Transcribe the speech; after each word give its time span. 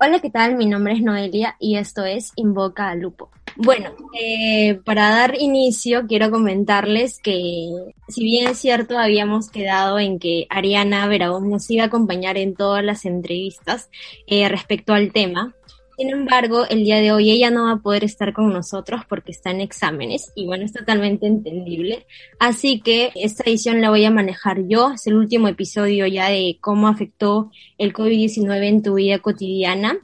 Hola, 0.00 0.20
¿qué 0.20 0.30
tal? 0.30 0.54
Mi 0.54 0.66
nombre 0.66 0.92
es 0.92 1.02
Noelia 1.02 1.56
y 1.58 1.76
esto 1.76 2.04
es 2.04 2.30
Invoca 2.36 2.88
a 2.88 2.94
Lupo. 2.94 3.30
Bueno, 3.56 3.90
eh, 4.16 4.78
para 4.84 5.10
dar 5.10 5.34
inicio 5.36 6.06
quiero 6.06 6.30
comentarles 6.30 7.18
que 7.20 7.68
si 8.06 8.22
bien 8.22 8.46
es 8.46 8.58
cierto 8.58 8.96
habíamos 8.96 9.50
quedado 9.50 9.98
en 9.98 10.20
que 10.20 10.46
Ariana 10.50 11.08
Veraón 11.08 11.50
nos 11.50 11.68
iba 11.68 11.82
a 11.82 11.86
acompañar 11.86 12.38
en 12.38 12.54
todas 12.54 12.84
las 12.84 13.04
entrevistas 13.06 13.90
eh, 14.28 14.48
respecto 14.48 14.94
al 14.94 15.12
tema, 15.12 15.56
sin 15.98 16.10
embargo, 16.10 16.64
el 16.68 16.84
día 16.84 16.98
de 16.98 17.10
hoy 17.10 17.32
ella 17.32 17.50
no 17.50 17.64
va 17.64 17.72
a 17.72 17.82
poder 17.82 18.04
estar 18.04 18.32
con 18.32 18.52
nosotros 18.52 19.00
porque 19.08 19.32
está 19.32 19.50
en 19.50 19.60
exámenes 19.60 20.30
y 20.36 20.46
bueno, 20.46 20.64
es 20.64 20.72
totalmente 20.72 21.26
entendible. 21.26 22.06
Así 22.38 22.80
que 22.80 23.10
esta 23.16 23.42
edición 23.42 23.80
la 23.80 23.90
voy 23.90 24.04
a 24.04 24.12
manejar 24.12 24.68
yo. 24.68 24.92
Es 24.92 25.08
el 25.08 25.16
último 25.16 25.48
episodio 25.48 26.06
ya 26.06 26.28
de 26.28 26.56
cómo 26.60 26.86
afectó 26.86 27.50
el 27.78 27.92
COVID-19 27.92 28.68
en 28.68 28.82
tu 28.84 28.94
vida 28.94 29.18
cotidiana. 29.18 29.98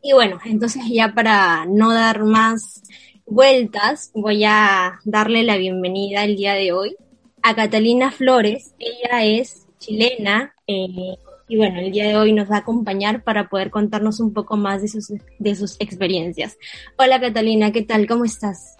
Y 0.00 0.12
bueno, 0.12 0.38
entonces 0.44 0.84
ya 0.88 1.12
para 1.12 1.66
no 1.66 1.92
dar 1.92 2.22
más 2.22 2.84
vueltas, 3.26 4.12
voy 4.14 4.44
a 4.44 5.00
darle 5.04 5.42
la 5.42 5.56
bienvenida 5.56 6.22
el 6.22 6.36
día 6.36 6.54
de 6.54 6.70
hoy 6.70 6.94
a 7.42 7.56
Catalina 7.56 8.12
Flores. 8.12 8.76
Ella 8.78 9.24
es 9.24 9.66
chilena, 9.80 10.54
eh, 10.68 11.16
y 11.48 11.56
bueno, 11.56 11.80
el 11.80 11.92
día 11.92 12.08
de 12.08 12.16
hoy 12.16 12.32
nos 12.32 12.50
va 12.50 12.56
a 12.56 12.60
acompañar 12.60 13.22
para 13.22 13.48
poder 13.48 13.70
contarnos 13.70 14.20
un 14.20 14.32
poco 14.32 14.56
más 14.56 14.82
de 14.82 14.88
sus, 14.88 15.12
de 15.38 15.54
sus 15.54 15.76
experiencias. 15.78 16.58
Hola 16.96 17.20
Catalina, 17.20 17.70
¿qué 17.72 17.82
tal? 17.82 18.06
¿Cómo 18.06 18.24
estás? 18.24 18.76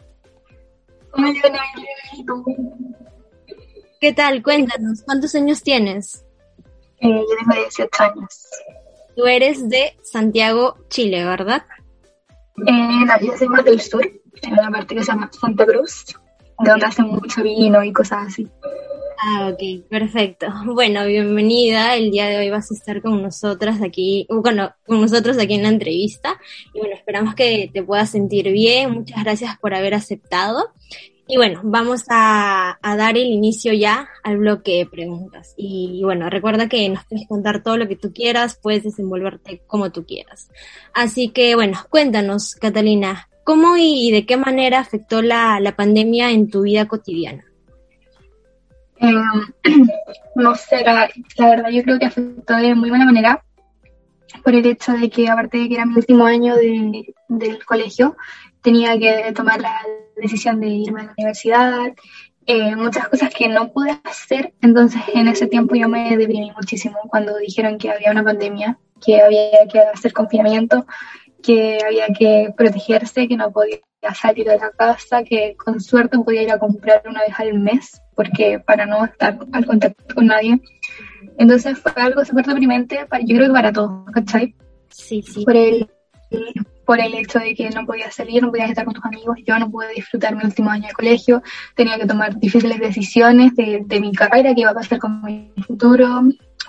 Muy 1.16 1.32
bien, 1.32 1.54
¿y 2.14 2.24
tú? 2.24 2.44
¿Qué 4.00 4.12
tal? 4.12 4.42
Cuéntanos, 4.42 5.02
¿cuántos 5.02 5.34
años 5.34 5.62
tienes? 5.62 6.24
Eh, 6.98 7.08
yo 7.08 7.36
tengo 7.38 7.62
18 7.62 8.02
años. 8.02 8.46
Tú 9.16 9.26
eres 9.26 9.68
de 9.68 9.96
Santiago, 10.02 10.76
Chile, 10.88 11.24
¿verdad? 11.24 11.64
Eh, 12.66 13.04
no, 13.06 13.20
yo 13.20 13.36
soy 13.36 13.48
más 13.48 13.64
del 13.64 13.80
sur, 13.80 14.04
en 14.04 14.52
una 14.52 14.70
parte 14.70 14.94
que 14.94 15.02
se 15.02 15.12
llama 15.12 15.30
Santa 15.32 15.64
Cruz, 15.64 16.04
de 16.58 16.70
donde 16.70 16.86
hacen 16.86 17.06
mucho 17.06 17.42
vino 17.42 17.82
y 17.82 17.92
cosas 17.92 18.26
así. 18.28 18.48
Ah, 19.18 19.50
ok, 19.52 19.88
perfecto. 19.88 20.46
Bueno, 20.66 21.06
bienvenida. 21.06 21.96
El 21.96 22.10
día 22.10 22.26
de 22.26 22.38
hoy 22.38 22.50
vas 22.50 22.70
a 22.70 22.74
estar 22.74 23.00
con 23.00 23.22
nosotras 23.22 23.82
aquí, 23.82 24.26
bueno, 24.28 24.74
con 24.86 25.00
nosotros 25.00 25.38
aquí 25.38 25.54
en 25.54 25.62
la 25.62 25.68
entrevista. 25.70 26.38
Y 26.74 26.78
bueno, 26.80 26.94
esperamos 26.94 27.34
que 27.34 27.70
te 27.72 27.82
puedas 27.82 28.10
sentir 28.10 28.50
bien. 28.52 28.92
Muchas 28.92 29.22
gracias 29.24 29.58
por 29.58 29.74
haber 29.74 29.94
aceptado. 29.94 30.72
Y 31.28 31.36
bueno, 31.38 31.60
vamos 31.64 32.04
a, 32.08 32.78
dar 32.82 33.16
el 33.16 33.26
inicio 33.26 33.72
ya 33.72 34.08
al 34.22 34.38
bloque 34.38 34.78
de 34.78 34.86
preguntas. 34.86 35.54
Y, 35.56 36.02
bueno, 36.04 36.30
recuerda 36.30 36.68
que 36.68 36.88
nos 36.88 37.04
puedes 37.04 37.26
contar 37.26 37.62
todo 37.62 37.76
lo 37.78 37.88
que 37.88 37.96
tú 37.96 38.12
quieras, 38.12 38.58
puedes 38.62 38.84
desenvolverte 38.84 39.62
como 39.66 39.90
tú 39.90 40.04
quieras. 40.06 40.50
Así 40.94 41.30
que 41.30 41.56
bueno, 41.56 41.78
cuéntanos, 41.90 42.54
Catalina, 42.54 43.28
¿cómo 43.44 43.76
y, 43.76 44.12
de 44.12 44.24
qué 44.24 44.36
manera 44.36 44.78
afectó 44.78 45.20
la 45.20 45.74
pandemia 45.76 46.30
en 46.30 46.48
tu 46.48 46.62
vida 46.62 46.86
cotidiana? 46.86 47.44
Eh, 49.00 49.12
no 50.36 50.54
sé, 50.54 50.82
la, 50.84 51.08
verdad 51.38 51.70
yo 51.70 51.82
creo 51.82 51.98
que 51.98 52.06
afectó 52.06 52.56
de 52.56 52.74
muy 52.74 52.90
buena 52.90 53.04
manera 53.04 53.42
por 54.42 54.54
el 54.54 54.66
hecho 54.66 54.92
de 54.92 55.08
que 55.08 55.28
aparte 55.28 55.58
de 55.58 55.68
que 55.68 55.74
era 55.74 55.86
mi 55.86 55.96
último 55.96 56.26
año 56.26 56.56
de, 56.56 57.14
del 57.28 57.64
colegio, 57.64 58.16
tenía 58.62 58.98
que 58.98 59.32
tomar 59.32 59.60
la 59.60 59.80
decisión 60.16 60.60
de 60.60 60.68
irme 60.68 61.00
a 61.00 61.04
la 61.04 61.14
universidad, 61.16 61.94
eh, 62.46 62.76
muchas 62.76 63.08
cosas 63.08 63.34
que 63.34 63.48
no 63.48 63.72
pude 63.72 63.98
hacer, 64.04 64.54
entonces 64.60 65.02
en 65.14 65.28
ese 65.28 65.46
tiempo 65.46 65.74
yo 65.74 65.88
me 65.88 66.16
deprimí 66.16 66.52
muchísimo 66.52 66.98
cuando 67.08 67.36
dijeron 67.38 67.78
que 67.78 67.90
había 67.90 68.12
una 68.12 68.22
pandemia, 68.22 68.78
que 69.04 69.20
había 69.20 69.66
que 69.70 69.80
hacer 69.80 70.12
confinamiento, 70.12 70.86
que 71.42 71.78
había 71.84 72.06
que 72.08 72.52
protegerse, 72.56 73.26
que 73.26 73.36
no 73.36 73.50
podía 73.50 73.78
salir 74.14 74.46
de 74.46 74.58
la 74.58 74.70
casa, 74.70 75.22
que 75.22 75.56
con 75.56 75.80
suerte 75.80 76.18
podía 76.18 76.42
ir 76.42 76.52
a 76.52 76.58
comprar 76.58 77.02
una 77.06 77.20
vez 77.20 77.38
al 77.38 77.54
mes, 77.54 78.00
porque 78.14 78.58
para 78.58 78.86
no 78.86 79.04
estar 79.04 79.38
al 79.52 79.66
contacto 79.66 80.14
con 80.14 80.26
nadie. 80.26 80.60
Entonces 81.38 81.78
fue 81.78 81.92
algo 81.96 82.24
súper 82.24 82.46
deprimente, 82.46 83.06
yo 83.24 83.36
creo 83.36 83.48
que 83.48 83.52
para 83.52 83.72
todos, 83.72 84.04
¿cachai? 84.12 84.54
Sí, 84.88 85.22
sí. 85.22 85.44
Por 85.44 85.56
el, 85.56 85.88
por 86.84 87.00
el 87.00 87.14
hecho 87.14 87.38
de 87.38 87.54
que 87.54 87.68
no 87.70 87.84
podía 87.84 88.10
salir, 88.10 88.42
no 88.42 88.50
podía 88.50 88.66
estar 88.66 88.84
con 88.84 88.94
tus 88.94 89.04
amigos, 89.04 89.36
yo 89.44 89.58
no 89.58 89.70
pude 89.70 89.92
disfrutar 89.94 90.34
mi 90.34 90.44
último 90.44 90.70
año 90.70 90.88
de 90.88 90.94
colegio, 90.94 91.42
tenía 91.74 91.98
que 91.98 92.06
tomar 92.06 92.38
difíciles 92.38 92.78
decisiones 92.78 93.54
de, 93.56 93.82
de 93.84 94.00
mi 94.00 94.12
carrera, 94.12 94.54
qué 94.54 94.62
iba 94.62 94.70
a 94.70 94.74
pasar 94.74 94.98
con 94.98 95.22
mi 95.22 95.52
futuro. 95.66 96.22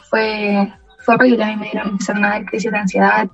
Fue, 0.09 0.73
fue 0.99 1.15
horrible, 1.15 1.43
a 1.43 1.47
mí 1.47 1.55
me 1.57 1.69
dieron 1.69 1.97
una 2.15 2.45
crisis 2.45 2.71
de 2.71 2.77
ansiedad, 2.77 3.29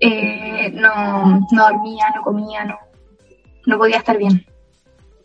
eh, 0.00 0.70
no, 0.74 1.40
no 1.50 1.68
dormía, 1.68 2.06
no 2.14 2.22
comía, 2.22 2.64
no, 2.64 2.76
no 3.66 3.78
podía 3.78 3.98
estar 3.98 4.18
bien. 4.18 4.44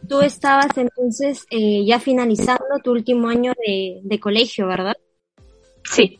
Tú 0.08 0.22
estabas 0.22 0.78
entonces 0.78 1.46
eh, 1.50 1.84
ya 1.86 2.00
finalizando 2.00 2.66
tu 2.84 2.92
último 2.92 3.28
año 3.28 3.54
de, 3.66 4.20
colegio, 4.20 4.68
¿verdad? 4.68 4.96
Sí. 5.84 6.20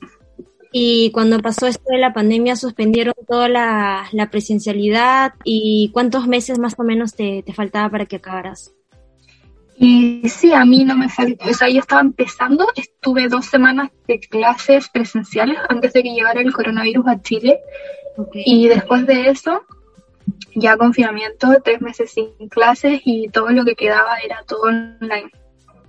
Y 0.72 1.12
cuando 1.12 1.40
pasó 1.40 1.68
esto 1.68 1.84
de 1.90 1.98
la 1.98 2.14
pandemia, 2.14 2.56
suspendieron 2.56 3.14
toda 3.28 3.48
la, 3.48 4.30
presencialidad 4.30 5.34
y 5.44 5.90
cuántos 5.94 6.28
meses 6.28 6.60
más 6.60 6.76
o 6.78 6.84
menos 6.84 7.16
te, 7.16 7.44
faltaba 7.54 7.90
para 7.90 8.06
que 8.06 8.18
acabaras. 8.18 8.74
Y 9.80 10.28
sí, 10.28 10.54
a 10.54 10.66
mí 10.66 10.84
no 10.84 10.98
me 10.98 11.08
faltó, 11.08 11.46
o 11.48 11.54
sea, 11.54 11.70
yo 11.70 11.80
estaba 11.80 12.02
empezando, 12.02 12.68
estuve 12.76 13.28
dos 13.28 13.46
semanas 13.46 13.92
de 14.08 14.20
clases 14.20 14.90
presenciales 14.90 15.60
antes 15.70 15.94
de 15.94 16.02
que 16.02 16.14
llegara 16.14 16.42
el 16.42 16.52
coronavirus 16.52 17.08
a 17.08 17.22
Chile. 17.22 17.60
Y 18.34 18.68
después 18.68 19.06
de 19.06 19.30
eso, 19.30 19.62
ya 20.56 20.78
confinamiento, 20.78 21.50
tres 21.64 21.82
meses 21.82 22.12
sin 22.12 22.50
clases 22.50 23.02
y 23.06 23.30
todo 23.30 23.50
lo 23.50 23.64
que 23.64 23.76
quedaba 23.76 24.18
era 24.18 24.44
todo 24.48 24.64
online. 24.64 25.32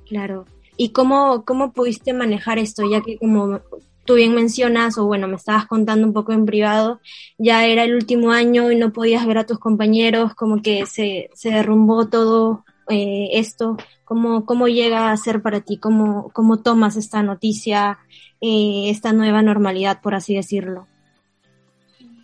Claro. 0.07 0.45
¿Y 0.77 0.91
cómo, 0.91 1.45
cómo 1.45 1.73
pudiste 1.73 2.13
manejar 2.13 2.59
esto? 2.59 2.89
Ya 2.89 3.01
que 3.01 3.19
como 3.19 3.61
tú 4.05 4.15
bien 4.15 4.35
mencionas, 4.35 4.97
o 4.97 5.07
bueno, 5.07 5.29
me 5.29 5.37
estabas 5.37 5.67
contando 5.67 6.07
un 6.07 6.15
poco 6.15 6.33
en 6.33 6.47
privado, 6.47 7.01
ya 7.37 7.67
era 7.67 7.85
el 7.85 7.95
último 7.95 8.31
año 8.31 8.71
y 8.73 8.77
no 8.77 8.93
podías 8.93 9.27
ver 9.27 9.39
a 9.39 9.45
tus 9.45 9.59
compañeros, 9.59 10.35
como 10.35 10.63
que 10.63 10.87
se, 10.87 11.29
se 11.35 11.51
derrumbó 11.51 12.09
todo 12.09 12.65
eh, 12.89 13.29
esto. 13.33 13.77
¿Cómo, 14.05 14.47
¿Cómo 14.47 14.69
llega 14.69 15.11
a 15.11 15.17
ser 15.19 15.43
para 15.43 15.61
ti? 15.61 15.77
¿Cómo, 15.79 16.31
cómo 16.33 16.61
tomas 16.61 16.97
esta 16.97 17.23
noticia, 17.23 17.99
eh, 18.41 18.89
esta 18.89 19.13
nueva 19.13 19.43
normalidad, 19.43 20.01
por 20.01 20.15
así 20.15 20.35
decirlo? 20.35 20.87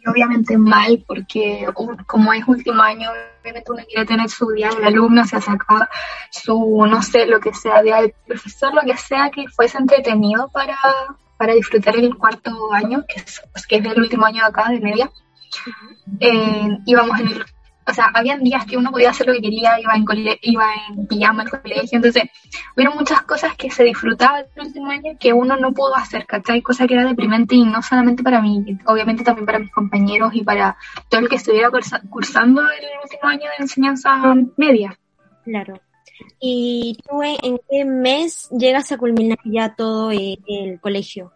Obviamente 0.06 0.56
mal 0.58 1.04
porque 1.06 1.66
como 2.06 2.32
es 2.32 2.46
último 2.46 2.82
año, 2.82 3.10
obviamente 3.42 3.70
uno 3.70 3.82
quiere 3.88 4.06
tener 4.06 4.28
su 4.28 4.50
día 4.50 4.70
del 4.70 4.84
alumno, 4.84 5.24
se 5.24 5.40
sacar 5.40 5.88
su, 6.30 6.86
no 6.86 7.02
sé, 7.02 7.26
lo 7.26 7.40
que 7.40 7.54
sea, 7.54 7.82
día 7.82 8.00
del 8.00 8.14
profesor, 8.26 8.74
lo 8.74 8.82
que 8.82 8.96
sea 8.96 9.30
que 9.30 9.48
fuese 9.48 9.78
entretenido 9.78 10.48
para, 10.48 10.76
para 11.36 11.54
disfrutar 11.54 11.96
el 11.96 12.16
cuarto 12.16 12.72
año, 12.72 13.04
que 13.08 13.20
es, 13.20 13.42
que 13.66 13.76
es 13.76 13.84
el 13.84 14.00
último 14.00 14.26
año 14.26 14.42
de 14.42 14.48
acá, 14.48 14.68
de 14.70 14.80
media. 14.80 15.10
Eh, 16.20 16.68
íbamos 16.84 17.20
en 17.20 17.28
el 17.28 17.44
o 17.86 17.92
sea, 17.92 18.10
habían 18.14 18.42
días 18.42 18.64
que 18.64 18.76
uno 18.76 18.90
podía 18.90 19.10
hacer 19.10 19.26
lo 19.26 19.34
que 19.34 19.42
quería, 19.42 19.78
iba 19.78 19.94
en, 19.94 20.04
iba 20.42 20.66
en 20.88 21.06
pijama 21.06 21.42
al 21.42 21.50
colegio, 21.50 21.96
entonces 21.98 22.24
hubieron 22.74 22.96
muchas 22.96 23.22
cosas 23.22 23.54
que 23.56 23.70
se 23.70 23.84
disfrutaban 23.84 24.46
el 24.54 24.66
último 24.66 24.90
año 24.90 25.12
que 25.18 25.32
uno 25.32 25.56
no 25.56 25.72
pudo 25.72 25.94
hacer, 25.96 26.26
¿cachai? 26.26 26.62
Cosa 26.62 26.86
que 26.86 26.94
era 26.94 27.04
deprimente 27.04 27.54
y 27.54 27.64
no 27.64 27.82
solamente 27.82 28.22
para 28.22 28.40
mí, 28.40 28.64
obviamente 28.86 29.24
también 29.24 29.46
para 29.46 29.58
mis 29.58 29.72
compañeros 29.72 30.34
y 30.34 30.42
para 30.42 30.76
todo 31.08 31.20
el 31.20 31.28
que 31.28 31.36
estuviera 31.36 31.70
cursando 32.08 32.62
el 32.62 32.84
último 33.02 33.28
año 33.28 33.50
de 33.58 33.64
enseñanza 33.64 34.16
media. 34.56 34.98
Claro. 35.44 35.78
¿Y 36.40 36.96
tú 37.06 37.22
en 37.22 37.58
qué 37.68 37.84
mes 37.84 38.48
llegas 38.50 38.92
a 38.92 38.98
culminar 38.98 39.38
ya 39.44 39.74
todo 39.74 40.10
el 40.10 40.80
colegio? 40.80 41.33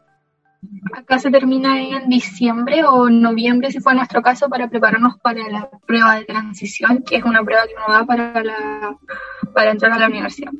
Acá 0.92 1.18
se 1.18 1.30
termina 1.30 1.80
en 1.80 2.08
diciembre 2.08 2.84
o 2.84 3.08
noviembre, 3.08 3.70
si 3.70 3.80
fue 3.80 3.94
nuestro 3.94 4.22
caso, 4.22 4.48
para 4.48 4.68
prepararnos 4.68 5.18
para 5.18 5.48
la 5.48 5.70
prueba 5.86 6.16
de 6.16 6.24
transición, 6.24 7.04
que 7.04 7.16
es 7.16 7.24
una 7.24 7.44
prueba 7.44 7.66
que 7.66 7.74
uno 7.74 7.94
da 7.94 8.04
para, 8.04 8.42
la, 8.42 8.98
para 9.54 9.70
entrar 9.70 9.92
a 9.92 9.98
la 9.98 10.06
universidad. 10.06 10.52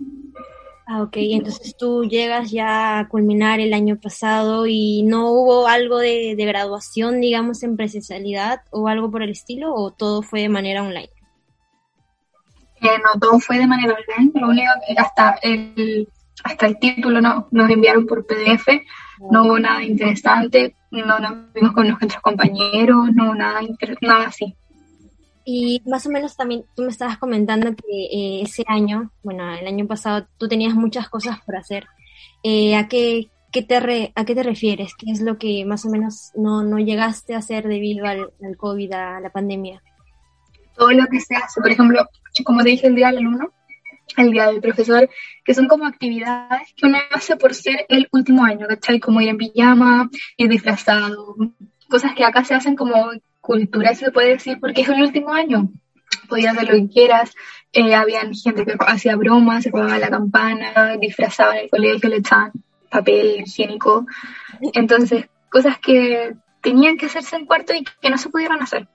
Ah, 0.91 1.03
ok, 1.03 1.17
entonces 1.17 1.77
tú 1.77 2.05
llegas 2.05 2.51
ya 2.51 3.01
a 3.01 3.09
culminar 3.09 3.61
el 3.61 3.75
año 3.75 4.01
pasado 4.01 4.67
y 4.67 5.03
no 5.03 5.31
hubo 5.33 5.69
algo 5.69 5.99
de, 5.99 6.35
graduación, 6.35 7.21
digamos, 7.21 7.63
en 7.63 7.77
presencialidad 7.77 8.63
o 8.71 8.89
algo 8.89 9.11
por 9.11 9.23
el 9.23 9.31
estilo, 9.31 9.75
o 9.75 9.91
todo 9.91 10.23
fue 10.23 10.41
de 10.41 10.49
manera 10.49 10.83
online? 10.83 11.11
Eh, 12.81 12.99
no, 13.05 13.21
todo 13.21 13.39
fue 13.39 13.59
de 13.59 13.67
manera 13.67 13.95
online, 13.95 14.33
lo 14.35 14.49
único 14.49 14.73
que 14.87 14.95
hasta 14.99 15.39
el, 15.43 16.09
hasta 16.45 16.67
el 16.67 16.79
título 16.79 17.21
no, 17.21 17.49
nos 17.51 17.69
enviaron 17.69 18.07
por 18.07 18.25
PDF, 18.25 18.69
no 19.31 19.45
hubo 19.45 19.59
nada 19.59 19.83
interesante, 19.83 20.75
no 20.91 21.19
nos 21.19 21.53
vimos 21.53 21.73
con 21.73 21.89
nuestros 21.89 22.23
compañeros, 22.23 23.15
no 23.15 23.35
nada, 23.35 23.61
nada 24.01 24.27
así. 24.27 24.55
Y 25.45 25.83
más 25.87 26.07
o 26.07 26.11
menos 26.11 26.37
también 26.37 26.65
tú 26.75 26.83
me 26.83 26.89
estabas 26.89 27.17
comentando 27.17 27.75
que 27.75 28.05
eh, 28.05 28.43
ese 28.43 28.65
año, 28.67 29.11
bueno, 29.23 29.51
el 29.55 29.67
año 29.67 29.87
pasado, 29.87 30.27
tú 30.37 30.47
tenías 30.47 30.75
muchas 30.75 31.09
cosas 31.09 31.41
por 31.41 31.57
hacer. 31.57 31.87
Eh, 32.43 32.77
¿a 32.77 32.87
qué, 32.87 33.31
¿qué 33.51 33.63
te 33.63 34.13
¿a 34.15 34.25
qué 34.25 34.35
te 34.35 34.43
refieres? 34.43 34.93
¿Qué 34.95 35.11
es 35.11 35.23
lo 35.23 35.39
que 35.39 35.65
más 35.65 35.87
o 35.87 35.89
menos 35.89 36.33
no, 36.37 36.63
no 36.63 36.79
llegaste 36.79 37.35
a 37.35 37.39
hacer 37.39 37.67
debido 37.67 38.05
al, 38.05 38.31
al 38.43 38.57
COVID, 38.57 38.93
a 38.93 39.21
la 39.21 39.31
pandemia? 39.31 39.83
Todo 40.77 40.93
lo 40.93 41.07
que 41.07 41.21
se 41.21 41.35
hace, 41.35 41.61
por 41.61 41.71
ejemplo, 41.71 42.07
como 42.45 42.63
te 42.63 42.69
dije 42.69 42.87
el 42.87 42.95
día 42.95 43.09
del 43.09 43.19
alumno, 43.19 43.51
el 44.19 44.33
día 44.33 44.47
del 44.47 44.61
profesor, 44.61 45.09
que 45.45 45.55
son 45.55 45.67
como 45.69 45.87
actividades 45.87 46.73
que 46.77 46.87
uno 46.87 46.99
hace 47.11 47.37
por 47.37 47.55
ser 47.55 47.87
el 47.89 48.09
último 48.13 48.45
año, 48.45 48.67
¿cachai? 48.69 49.01
Como 49.01 49.21
ir 49.21 49.29
en 49.29 49.39
pijama, 49.39 50.11
ir 50.37 50.49
disfrazado, 50.49 51.37
cosas 51.89 52.15
que 52.15 52.25
acá 52.25 52.45
se 52.45 52.55
hacen 52.55 52.77
como 52.77 53.11
cultura, 53.41 53.95
se 53.95 54.11
puede 54.11 54.31
decir, 54.31 54.59
porque 54.61 54.83
es 54.83 54.89
el 54.89 55.01
último 55.01 55.33
año. 55.33 55.71
Podías 56.29 56.57
hacer 56.57 56.69
lo 56.69 56.75
que 56.75 56.93
quieras, 56.93 57.35
eh, 57.73 57.95
había 57.95 58.21
gente 58.21 58.65
que 58.65 58.77
hacía 58.79 59.17
bromas, 59.17 59.63
se 59.63 59.71
jugaba 59.71 59.99
la 59.99 60.11
campana, 60.11 60.97
disfrazaba 61.01 61.57
en 61.57 61.65
el 61.65 61.71
colegio, 61.71 62.09
le 62.09 62.17
echaban 62.17 62.53
papel 62.91 63.43
higiénico. 63.47 64.07
Entonces, 64.75 65.29
cosas 65.51 65.79
que 65.79 66.35
tenían 66.61 66.97
que 66.97 67.07
hacerse 67.07 67.37
en 67.37 67.47
cuarto 67.47 67.75
y 67.75 67.85
que 68.01 68.11
no 68.11 68.19
se 68.19 68.31
pudieron 68.31 68.63
hacer. 68.63 68.89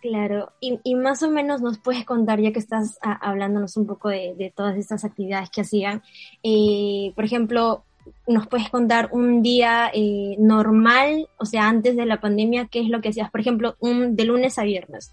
Claro, 0.00 0.52
y, 0.60 0.80
y, 0.82 0.94
más 0.94 1.22
o 1.22 1.30
menos 1.30 1.60
nos 1.60 1.78
puedes 1.78 2.06
contar, 2.06 2.40
ya 2.40 2.52
que 2.52 2.58
estás 2.58 2.98
a, 3.02 3.12
hablándonos 3.12 3.76
un 3.76 3.86
poco 3.86 4.08
de, 4.08 4.34
de, 4.34 4.50
todas 4.50 4.76
estas 4.76 5.04
actividades 5.04 5.50
que 5.50 5.60
hacían, 5.60 6.02
eh, 6.42 7.12
por 7.14 7.26
ejemplo, 7.26 7.84
nos 8.26 8.46
puedes 8.46 8.70
contar 8.70 9.10
un 9.12 9.42
día 9.42 9.90
eh, 9.92 10.36
normal, 10.38 11.28
o 11.38 11.44
sea, 11.44 11.68
antes 11.68 11.96
de 11.96 12.06
la 12.06 12.20
pandemia, 12.20 12.68
qué 12.68 12.80
es 12.80 12.88
lo 12.88 13.02
que 13.02 13.10
hacías, 13.10 13.30
por 13.30 13.40
ejemplo, 13.40 13.76
un, 13.78 14.16
de 14.16 14.24
lunes 14.24 14.58
a 14.58 14.64
viernes, 14.64 15.12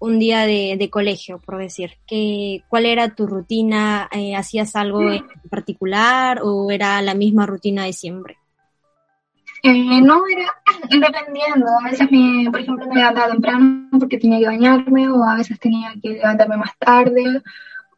un 0.00 0.18
día 0.18 0.46
de, 0.46 0.76
de 0.78 0.90
colegio, 0.90 1.38
por 1.38 1.58
decir, 1.58 1.92
que, 2.06 2.62
¿cuál 2.68 2.86
era 2.86 3.14
tu 3.14 3.26
rutina? 3.26 4.08
Eh, 4.12 4.34
¿Hacías 4.34 4.74
algo 4.74 5.12
en 5.12 5.24
particular 5.48 6.40
o 6.42 6.70
era 6.72 7.00
la 7.02 7.14
misma 7.14 7.46
rutina 7.46 7.84
de 7.84 7.92
siempre? 7.92 8.36
Eh, 9.66 10.00
no, 10.02 10.22
era 10.26 10.52
dependiendo. 10.90 11.66
A 11.80 11.88
veces, 11.88 12.10
me, 12.10 12.50
por 12.50 12.60
ejemplo, 12.60 12.86
me 12.86 12.96
levantaba 12.96 13.32
temprano 13.32 13.88
porque 13.98 14.18
tenía 14.18 14.38
que 14.38 14.46
bañarme 14.46 15.08
o 15.08 15.24
a 15.24 15.36
veces 15.36 15.58
tenía 15.58 15.94
que 16.02 16.10
levantarme 16.10 16.58
más 16.58 16.76
tarde. 16.78 17.42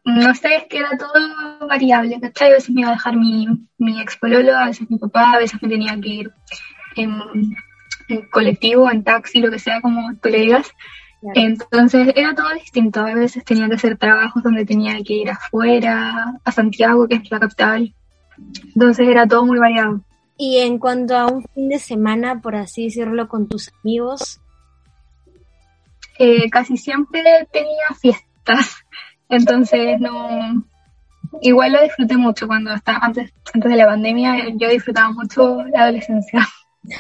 No 0.05 0.33
sé, 0.35 0.55
es 0.55 0.65
que 0.67 0.79
era 0.79 0.97
todo 0.97 1.67
variable, 1.67 2.21
¿cachai? 2.21 2.51
A 2.51 2.55
veces 2.55 2.71
me 2.71 2.83
iba 2.83 2.91
a 2.91 2.93
dejar 2.93 3.17
mi, 3.17 3.49
mi 3.79 4.01
ex 4.01 4.17
pololo, 4.17 4.57
a 4.57 4.67
veces 4.67 4.89
mi 4.89 4.97
papá, 4.97 5.33
a 5.33 5.39
veces 5.39 5.61
me 5.61 5.69
tenía 5.69 6.01
que 6.01 6.09
ir 6.09 6.33
en, 6.95 7.21
en 8.11 8.29
colectivo, 8.31 8.89
en 8.89 9.03
taxi, 9.03 9.41
lo 9.41 9.51
que 9.51 9.59
sea, 9.59 9.81
como 9.81 10.15
tú 10.23 10.29
le 10.29 10.43
digas. 10.43 10.71
Entonces 11.35 12.13
era 12.15 12.33
todo 12.37 12.55
distinto. 12.55 13.01
A 13.01 13.13
veces 13.13 13.45
tenía 13.45 13.69
que 13.69 13.75
hacer 13.75 13.99
trabajos 13.99 14.41
donde 14.45 14.65
tenía 14.65 15.03
que 15.03 15.15
ir 15.15 15.31
afuera, 15.31 16.39
a 16.45 16.53
Santiago, 16.53 17.09
que 17.09 17.17
es 17.17 17.29
la 17.29 17.41
capital. 17.41 17.93
Entonces 18.73 19.09
era 19.09 19.27
todo 19.27 19.45
muy 19.45 19.59
variado. 19.59 20.05
Y 20.39 20.59
en 20.59 20.79
cuanto 20.79 21.17
a 21.17 21.27
un 21.27 21.43
fin 21.55 21.69
de 21.69 21.79
semana, 21.79 22.41
por 22.41 22.57
así 22.57 22.85
decirlo, 22.85 23.29
con 23.29 23.49
tus 23.49 23.73
amigos. 23.83 24.41
Eh, 26.19 26.49
casi 26.51 26.77
siempre 26.77 27.23
tenía 27.53 27.87
fiestas, 28.01 28.77
entonces 29.29 30.01
no. 30.01 30.65
Igual 31.43 31.73
lo 31.73 31.83
disfruté 31.83 32.17
mucho 32.17 32.47
cuando 32.47 32.73
estaba 32.73 32.99
antes, 33.03 33.33
antes 33.53 33.71
de 33.71 33.77
la 33.77 33.87
pandemia, 33.87 34.49
yo 34.55 34.69
disfrutaba 34.69 35.11
mucho 35.11 35.63
la 35.65 35.85
adolescencia. 35.85 36.47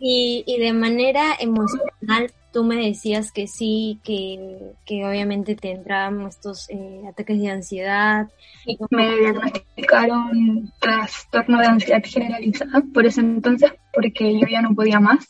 Y, 0.00 0.42
y 0.46 0.58
de 0.58 0.72
manera 0.72 1.36
emocional, 1.38 2.30
tú 2.54 2.62
me 2.62 2.76
decías 2.76 3.32
que 3.32 3.48
sí, 3.48 3.98
que, 4.04 4.38
que 4.86 5.04
obviamente 5.04 5.56
te 5.56 5.72
entraban 5.72 6.22
estos 6.22 6.70
eh, 6.70 7.02
ataques 7.08 7.40
de 7.40 7.50
ansiedad. 7.50 8.28
Sí, 8.64 8.78
me 8.90 9.12
diagnosticaron 9.16 10.72
trastorno 10.78 11.58
de 11.58 11.66
ansiedad 11.66 12.02
generalizada 12.04 12.84
por 12.94 13.04
ese 13.06 13.22
entonces, 13.22 13.72
porque 13.92 14.38
yo 14.38 14.46
ya 14.48 14.62
no 14.62 14.72
podía 14.72 15.00
más. 15.00 15.28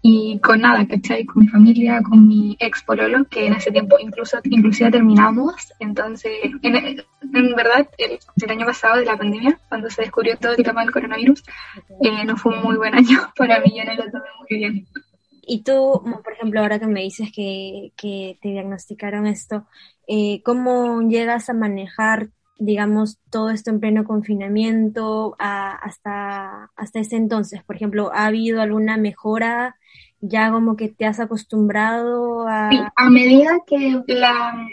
Y 0.00 0.38
con 0.38 0.60
nada, 0.60 0.86
¿cachai? 0.86 1.24
Con 1.24 1.42
mi 1.42 1.48
familia, 1.48 2.00
con 2.08 2.28
mi 2.28 2.56
ex 2.60 2.84
pololo, 2.84 3.24
que 3.24 3.48
en 3.48 3.54
ese 3.54 3.72
tiempo 3.72 3.96
incluso 3.98 4.38
inclusive 4.44 4.92
terminamos. 4.92 5.72
Entonces, 5.80 6.30
en, 6.62 6.76
en 6.76 7.54
verdad, 7.56 7.88
el, 7.98 8.12
el, 8.42 8.50
año 8.50 8.64
pasado 8.64 9.00
de 9.00 9.06
la 9.06 9.16
pandemia, 9.16 9.58
cuando 9.68 9.90
se 9.90 10.02
descubrió 10.02 10.36
todo 10.38 10.52
el 10.52 10.62
tema 10.62 10.82
del 10.82 10.92
coronavirus, 10.92 11.42
eh, 12.00 12.24
no 12.24 12.36
fue 12.36 12.56
un 12.56 12.62
muy 12.62 12.76
buen 12.76 12.94
año 12.94 13.18
para 13.36 13.58
mí, 13.58 13.72
yo 13.76 13.84
no 13.84 13.94
lo 13.94 14.04
tomé 14.08 14.24
muy 14.38 14.58
bien. 14.58 14.86
Y 15.50 15.62
tú, 15.62 16.02
por 16.22 16.32
ejemplo, 16.34 16.60
ahora 16.60 16.78
que 16.78 16.86
me 16.86 17.00
dices 17.00 17.30
que, 17.34 17.92
que 17.96 18.38
te 18.42 18.50
diagnosticaron 18.50 19.26
esto, 19.26 19.66
eh, 20.06 20.42
¿cómo 20.44 21.00
llegas 21.00 21.48
a 21.48 21.54
manejar, 21.54 22.28
digamos, 22.58 23.18
todo 23.30 23.48
esto 23.48 23.70
en 23.70 23.80
pleno 23.80 24.04
confinamiento 24.04 25.36
hasta, 25.38 26.70
hasta 26.76 27.00
ese 27.00 27.16
entonces? 27.16 27.64
Por 27.64 27.76
ejemplo, 27.76 28.10
¿ha 28.12 28.26
habido 28.26 28.60
alguna 28.60 28.98
mejora? 28.98 29.76
¿Ya 30.20 30.50
como 30.50 30.76
que 30.76 30.90
te 30.90 31.06
has 31.06 31.18
acostumbrado 31.18 32.46
a...? 32.46 32.68
A 32.94 33.08
medida 33.08 33.58
que, 33.66 34.02
la, 34.06 34.68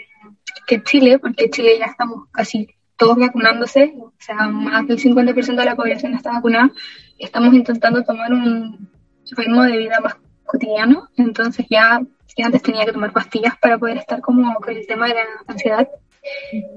que 0.66 0.82
Chile, 0.82 1.18
porque 1.18 1.48
Chile 1.48 1.78
ya 1.78 1.86
estamos 1.86 2.28
casi 2.32 2.68
todos 2.96 3.16
vacunándose, 3.16 3.94
o 3.98 4.12
sea, 4.18 4.46
más 4.48 4.86
del 4.86 4.98
50% 4.98 5.56
de 5.56 5.64
la 5.64 5.74
población 5.74 6.12
está 6.12 6.32
vacunada, 6.32 6.70
estamos 7.18 7.54
intentando 7.54 8.04
tomar 8.04 8.30
un 8.30 8.90
ritmo 9.36 9.62
de 9.62 9.78
vida 9.78 10.00
más 10.00 10.16
cotidiano, 10.46 11.08
entonces 11.16 11.66
ya 11.68 12.00
si 12.26 12.42
antes 12.42 12.62
tenía 12.62 12.84
que 12.84 12.92
tomar 12.92 13.12
pastillas 13.12 13.56
para 13.58 13.78
poder 13.78 13.98
estar 13.98 14.20
como 14.20 14.54
con 14.56 14.76
el 14.76 14.86
tema 14.86 15.08
de 15.08 15.14
la 15.14 15.24
ansiedad. 15.46 15.88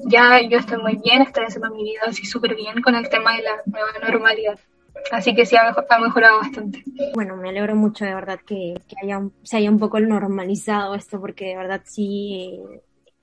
Ya 0.05 0.41
yo 0.41 0.59
estoy 0.59 0.77
muy 0.77 0.95
bien, 1.03 1.21
estoy 1.21 1.45
haciendo 1.45 1.71
mi 1.71 1.83
vida 1.83 2.01
así 2.07 2.25
súper 2.25 2.55
bien 2.55 2.81
con 2.81 2.95
el 2.95 3.09
tema 3.09 3.35
de 3.35 3.43
la 3.43 3.61
nueva 3.65 3.89
normalidad. 4.09 4.59
Así 5.11 5.33
que 5.33 5.45
sí 5.45 5.55
ha, 5.55 5.69
ha, 5.89 5.99
mejorado 5.99 6.39
bastante. 6.39 6.83
Bueno, 7.13 7.35
me 7.35 7.49
alegro 7.49 7.75
mucho 7.75 8.05
de 8.05 8.13
verdad 8.13 8.39
que, 8.45 8.75
que 8.87 8.95
haya, 9.01 9.21
se 9.43 9.57
haya 9.57 9.69
un 9.69 9.79
poco 9.79 9.99
normalizado 9.99 10.95
esto, 10.95 11.19
porque 11.19 11.45
de 11.45 11.55
verdad 11.55 11.81
sí, 11.85 12.61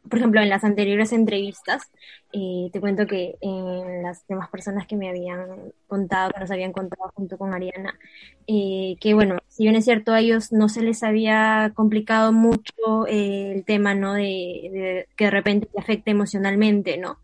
por 0.08 0.18
ejemplo, 0.18 0.40
en 0.40 0.48
las 0.48 0.64
anteriores 0.64 1.12
entrevistas, 1.12 1.90
eh, 2.32 2.68
te 2.72 2.80
cuento 2.80 3.06
que 3.06 3.36
en 3.40 4.02
las 4.02 4.26
demás 4.26 4.50
personas 4.50 4.86
que 4.86 4.96
me 4.96 5.08
habían 5.08 5.72
contado, 5.86 6.30
que 6.32 6.40
nos 6.40 6.50
habían 6.50 6.72
contado 6.72 7.10
junto 7.14 7.38
con 7.38 7.54
Ariana, 7.54 7.98
eh, 8.46 8.96
que 9.00 9.14
bueno, 9.14 9.38
si 9.48 9.64
bien 9.64 9.76
es 9.76 9.84
cierto, 9.84 10.12
a 10.12 10.20
ellos 10.20 10.52
no 10.52 10.68
se 10.68 10.82
les 10.82 11.02
había 11.02 11.72
complicado 11.74 12.32
mucho 12.32 13.06
eh, 13.08 13.52
el 13.54 13.64
tema, 13.64 13.94
¿no? 13.94 14.14
De, 14.14 15.06
que 15.16 15.24
de 15.26 15.30
repente 15.30 15.66
te 15.66 15.80
afecte 15.80 16.10
emocionalmente, 16.10 16.98
¿no? 16.98 17.18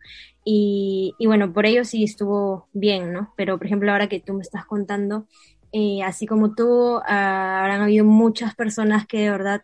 Y, 0.45 1.15
bueno, 1.27 1.53
por 1.53 1.67
ello 1.67 1.85
sí 1.85 2.05
estuvo 2.05 2.69
bien, 2.73 3.13
¿no? 3.13 3.33
Pero 3.37 3.59
por 3.59 3.67
ejemplo, 3.67 3.93
ahora 3.93 4.09
que 4.09 4.21
tú 4.21 4.35
me 4.35 4.43
estás 4.43 4.67
contando, 4.67 5.27
eh, 5.73 6.03
así 6.03 6.27
como 6.27 6.55
tú, 6.55 6.99
ah, 7.07 7.61
habrán 7.61 7.83
habido 7.83 8.05
muchas 8.05 8.55
personas 8.55 9.07
que 9.07 9.21
de 9.21 9.31
verdad 9.31 9.63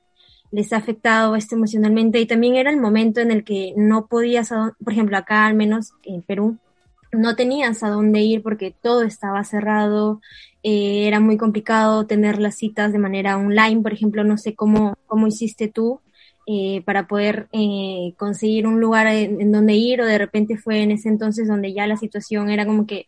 les 0.51 0.73
ha 0.73 0.79
afectado 0.79 1.37
esto 1.37 1.55
emocionalmente 1.55 2.21
y 2.21 2.27
también 2.27 2.57
era 2.57 2.71
el 2.71 2.81
momento 2.81 3.21
en 3.21 3.31
el 3.31 3.45
que 3.45 3.75
no 3.77 4.07
podías, 4.07 4.49
por 4.49 4.93
ejemplo, 4.93 5.17
acá 5.17 5.47
al 5.47 5.55
menos 5.55 5.93
en 6.05 6.23
Perú, 6.23 6.59
no 7.13 7.37
tenías 7.37 7.83
a 7.83 7.89
dónde 7.89 8.21
ir 8.21 8.43
porque 8.43 8.75
todo 8.83 9.03
estaba 9.03 9.45
cerrado, 9.45 10.21
eh, 10.63 11.07
era 11.07 11.21
muy 11.21 11.37
complicado 11.37 12.07
tener 12.07 12.39
las 12.39 12.57
citas 12.57 12.93
de 12.93 12.99
manera 12.99 13.37
online, 13.37 13.83
por 13.83 13.93
ejemplo, 13.93 14.25
no 14.25 14.37
sé 14.39 14.55
cómo, 14.55 14.97
cómo 15.07 15.27
hiciste 15.27 15.69
tú 15.69 16.01
eh, 16.47 16.83
para 16.85 17.07
poder 17.07 17.49
eh, 17.53 18.15
conseguir 18.17 18.67
un 18.67 18.81
lugar 18.81 19.07
en, 19.07 19.41
en, 19.41 19.53
donde 19.53 19.75
ir 19.75 20.01
o 20.01 20.07
de 20.07 20.19
repente 20.19 20.57
fue 20.57 20.83
en 20.83 20.93
ese 20.93 21.09
entonces 21.09 21.47
donde 21.47 21.73
ya 21.73 21.87
la 21.87 21.97
situación 21.97 22.51
era 22.51 22.67
como 22.67 22.87
que 22.87 23.07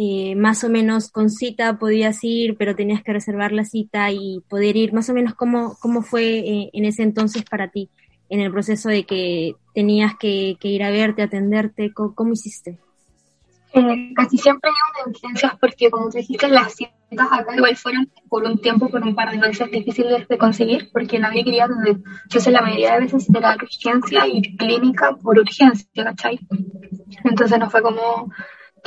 eh, 0.00 0.36
más 0.36 0.62
o 0.62 0.68
menos 0.68 1.10
con 1.10 1.28
cita 1.28 1.76
podías 1.76 2.22
ir, 2.22 2.56
pero 2.56 2.76
tenías 2.76 3.02
que 3.02 3.12
reservar 3.12 3.50
la 3.50 3.64
cita 3.64 4.12
y 4.12 4.40
poder 4.48 4.76
ir, 4.76 4.92
más 4.92 5.10
o 5.10 5.12
menos 5.12 5.34
cómo, 5.34 5.76
cómo 5.80 6.02
fue 6.02 6.38
eh, 6.38 6.70
en 6.72 6.84
ese 6.84 7.02
entonces 7.02 7.42
para 7.42 7.72
ti, 7.72 7.90
en 8.28 8.38
el 8.38 8.52
proceso 8.52 8.88
de 8.90 9.02
que 9.02 9.56
tenías 9.74 10.12
que, 10.16 10.56
ir 10.62 10.84
a 10.84 10.90
verte, 10.90 11.22
atenderte, 11.22 11.92
¿cómo, 11.92 12.32
hiciste? 12.32 12.78
Eh, 13.72 14.12
casi 14.14 14.38
siempre 14.38 14.70
hay 14.70 15.02
una 15.02 15.10
urgencias 15.10 15.58
porque 15.60 15.90
como 15.90 16.08
te 16.10 16.18
dijiste, 16.18 16.46
las 16.46 16.76
citas 16.76 17.28
acá 17.32 17.56
igual 17.56 17.76
fueron 17.76 18.08
por 18.28 18.44
un 18.44 18.60
tiempo, 18.60 18.88
por 18.88 19.02
un 19.02 19.16
par 19.16 19.32
de 19.32 19.38
meses 19.38 19.68
difíciles 19.68 20.28
de 20.28 20.38
conseguir 20.38 20.90
porque 20.92 21.18
nadie 21.18 21.42
quería 21.42 21.66
donde 21.66 21.96
yo 22.28 22.38
sé 22.38 22.52
la 22.52 22.62
mayoría 22.62 22.94
de 22.94 23.00
veces 23.00 23.28
era 23.34 23.56
urgencia 23.56 24.28
y 24.28 24.56
clínica 24.56 25.16
por 25.16 25.40
urgencia, 25.40 26.04
¿cachai? 26.04 26.38
Entonces 27.24 27.58
no 27.58 27.68
fue 27.68 27.82
como 27.82 28.30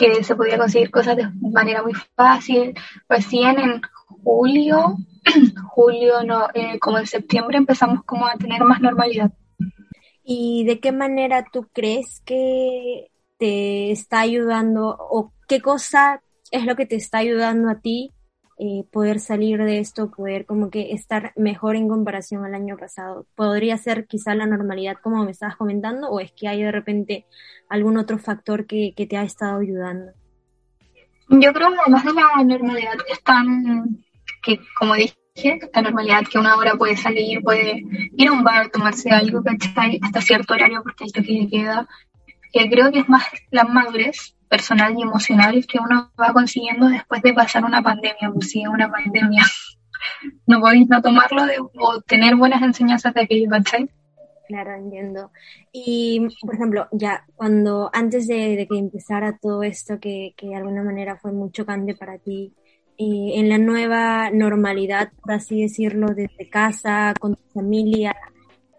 que 0.01 0.23
se 0.23 0.35
podía 0.35 0.57
conseguir 0.57 0.89
cosas 0.89 1.15
de 1.15 1.29
manera 1.41 1.83
muy 1.83 1.93
fácil. 2.15 2.73
Recién 3.07 3.59
en 3.59 3.81
julio, 4.23 4.97
julio 5.69 6.23
no, 6.23 6.47
eh, 6.55 6.79
como 6.79 6.97
en 6.97 7.05
septiembre 7.05 7.59
empezamos 7.59 8.03
como 8.03 8.25
a 8.25 8.35
tener 8.35 8.63
más 8.63 8.81
normalidad. 8.81 9.31
¿Y 10.23 10.63
de 10.65 10.79
qué 10.79 10.91
manera 10.91 11.45
tú 11.51 11.67
crees 11.71 12.21
que 12.25 13.11
te 13.37 13.91
está 13.91 14.21
ayudando 14.21 14.97
o 14.97 15.33
qué 15.47 15.61
cosa 15.61 16.23
es 16.49 16.65
lo 16.65 16.75
que 16.75 16.87
te 16.87 16.95
está 16.95 17.19
ayudando 17.19 17.69
a 17.69 17.79
ti 17.79 18.11
eh, 18.63 18.83
poder 18.91 19.19
salir 19.19 19.57
de 19.63 19.79
esto, 19.79 20.11
poder 20.11 20.45
como 20.45 20.69
que 20.69 20.91
estar 20.91 21.33
mejor 21.35 21.75
en 21.75 21.87
comparación 21.87 22.45
al 22.45 22.53
año 22.53 22.77
pasado? 22.77 23.25
¿Podría 23.33 23.75
ser 23.79 24.05
quizá 24.05 24.35
la 24.35 24.45
normalidad 24.45 24.97
como 25.01 25.25
me 25.25 25.31
estabas 25.31 25.55
comentando 25.55 26.07
o 26.09 26.19
es 26.19 26.31
que 26.31 26.47
hay 26.47 26.61
de 26.61 26.71
repente 26.71 27.25
algún 27.69 27.97
otro 27.97 28.19
factor 28.19 28.67
que, 28.67 28.93
que 28.95 29.07
te 29.07 29.17
ha 29.17 29.23
estado 29.23 29.59
ayudando? 29.61 30.11
Yo 31.27 31.51
creo 31.53 31.71
que 31.71 31.79
además 31.79 32.05
de 32.05 32.13
la 32.13 32.43
normalidad 32.43 32.97
están, 33.11 34.05
que 34.43 34.59
como 34.77 34.93
dije, 34.93 35.17
la 35.73 35.81
normalidad 35.81 36.21
que 36.31 36.37
una 36.37 36.55
hora 36.55 36.75
puede 36.75 36.95
salir, 36.95 37.41
puede 37.41 37.83
ir 38.15 38.27
a 38.27 38.31
un 38.31 38.43
bar, 38.43 38.69
tomarse 38.69 39.09
algo, 39.09 39.41
¿cachai? 39.41 39.99
Hasta 40.03 40.21
cierto 40.21 40.53
horario 40.53 40.83
porque 40.83 41.05
esto 41.05 41.23
que 41.23 41.47
queda. 41.49 41.87
Que 42.53 42.69
creo 42.69 42.91
que 42.91 42.99
es 42.99 43.09
más 43.09 43.25
la 43.49 43.63
madurez 43.63 44.35
personal 44.51 44.93
y 44.97 45.01
emocional 45.01 45.65
que 45.65 45.79
uno 45.79 46.11
va 46.19 46.33
consiguiendo 46.33 46.89
después 46.89 47.21
de 47.21 47.33
pasar 47.33 47.63
una 47.63 47.81
pandemia, 47.81 48.29
pues 48.33 48.53
una 48.69 48.91
pandemia. 48.91 49.43
no 50.45 50.59
podéis 50.59 50.89
no 50.89 51.01
tomarlo 51.01 51.45
de, 51.45 51.55
o 51.59 52.01
tener 52.01 52.35
buenas 52.35 52.61
enseñanzas 52.61 53.13
de 53.13 53.21
aquello, 53.21 53.49
¿cachai? 53.49 53.89
Claro, 54.49 54.75
entiendo. 54.75 55.31
Y, 55.71 56.27
por 56.41 56.55
ejemplo, 56.55 56.89
ya 56.91 57.25
cuando 57.35 57.89
antes 57.93 58.27
de, 58.27 58.67
que 58.69 58.77
empezara 58.77 59.39
todo 59.41 59.63
esto, 59.63 59.97
que, 60.01 60.33
que, 60.35 60.47
de 60.47 60.55
alguna 60.55 60.83
manera 60.83 61.15
fue 61.15 61.31
muy 61.31 61.49
chocante 61.51 61.95
para 61.95 62.17
ti, 62.17 62.53
eh, 62.97 63.39
en 63.39 63.47
la 63.47 63.57
nueva 63.57 64.29
normalidad, 64.31 65.13
por 65.21 65.31
así 65.31 65.61
decirlo, 65.61 66.07
desde 66.07 66.49
casa, 66.49 67.13
con 67.21 67.35
tu 67.35 67.47
familia, 67.53 68.13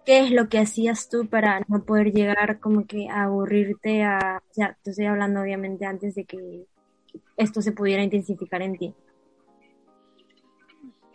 ¿qué 0.05 0.21
es 0.21 0.31
lo 0.31 0.49
que 0.49 0.59
hacías 0.59 1.09
tú 1.09 1.27
para 1.27 1.61
no 1.69 1.85
poder 1.85 2.13
llegar 2.13 2.59
como 2.61 2.87
que 2.87 3.09
a 3.09 3.25
aburrirte 3.25 4.03
a, 4.03 4.43
ya, 4.57 4.77
te 4.83 4.91
estoy 4.91 5.07
hablando 5.07 5.41
obviamente 5.41 5.87
antes 5.87 6.15
de 6.15 6.25
que 6.25 6.65
esto 7.37 7.63
se 7.63 7.73
pudiera 7.73 8.03
intensificar 8.03 8.63
en 8.63 8.77
ti? 8.77 8.95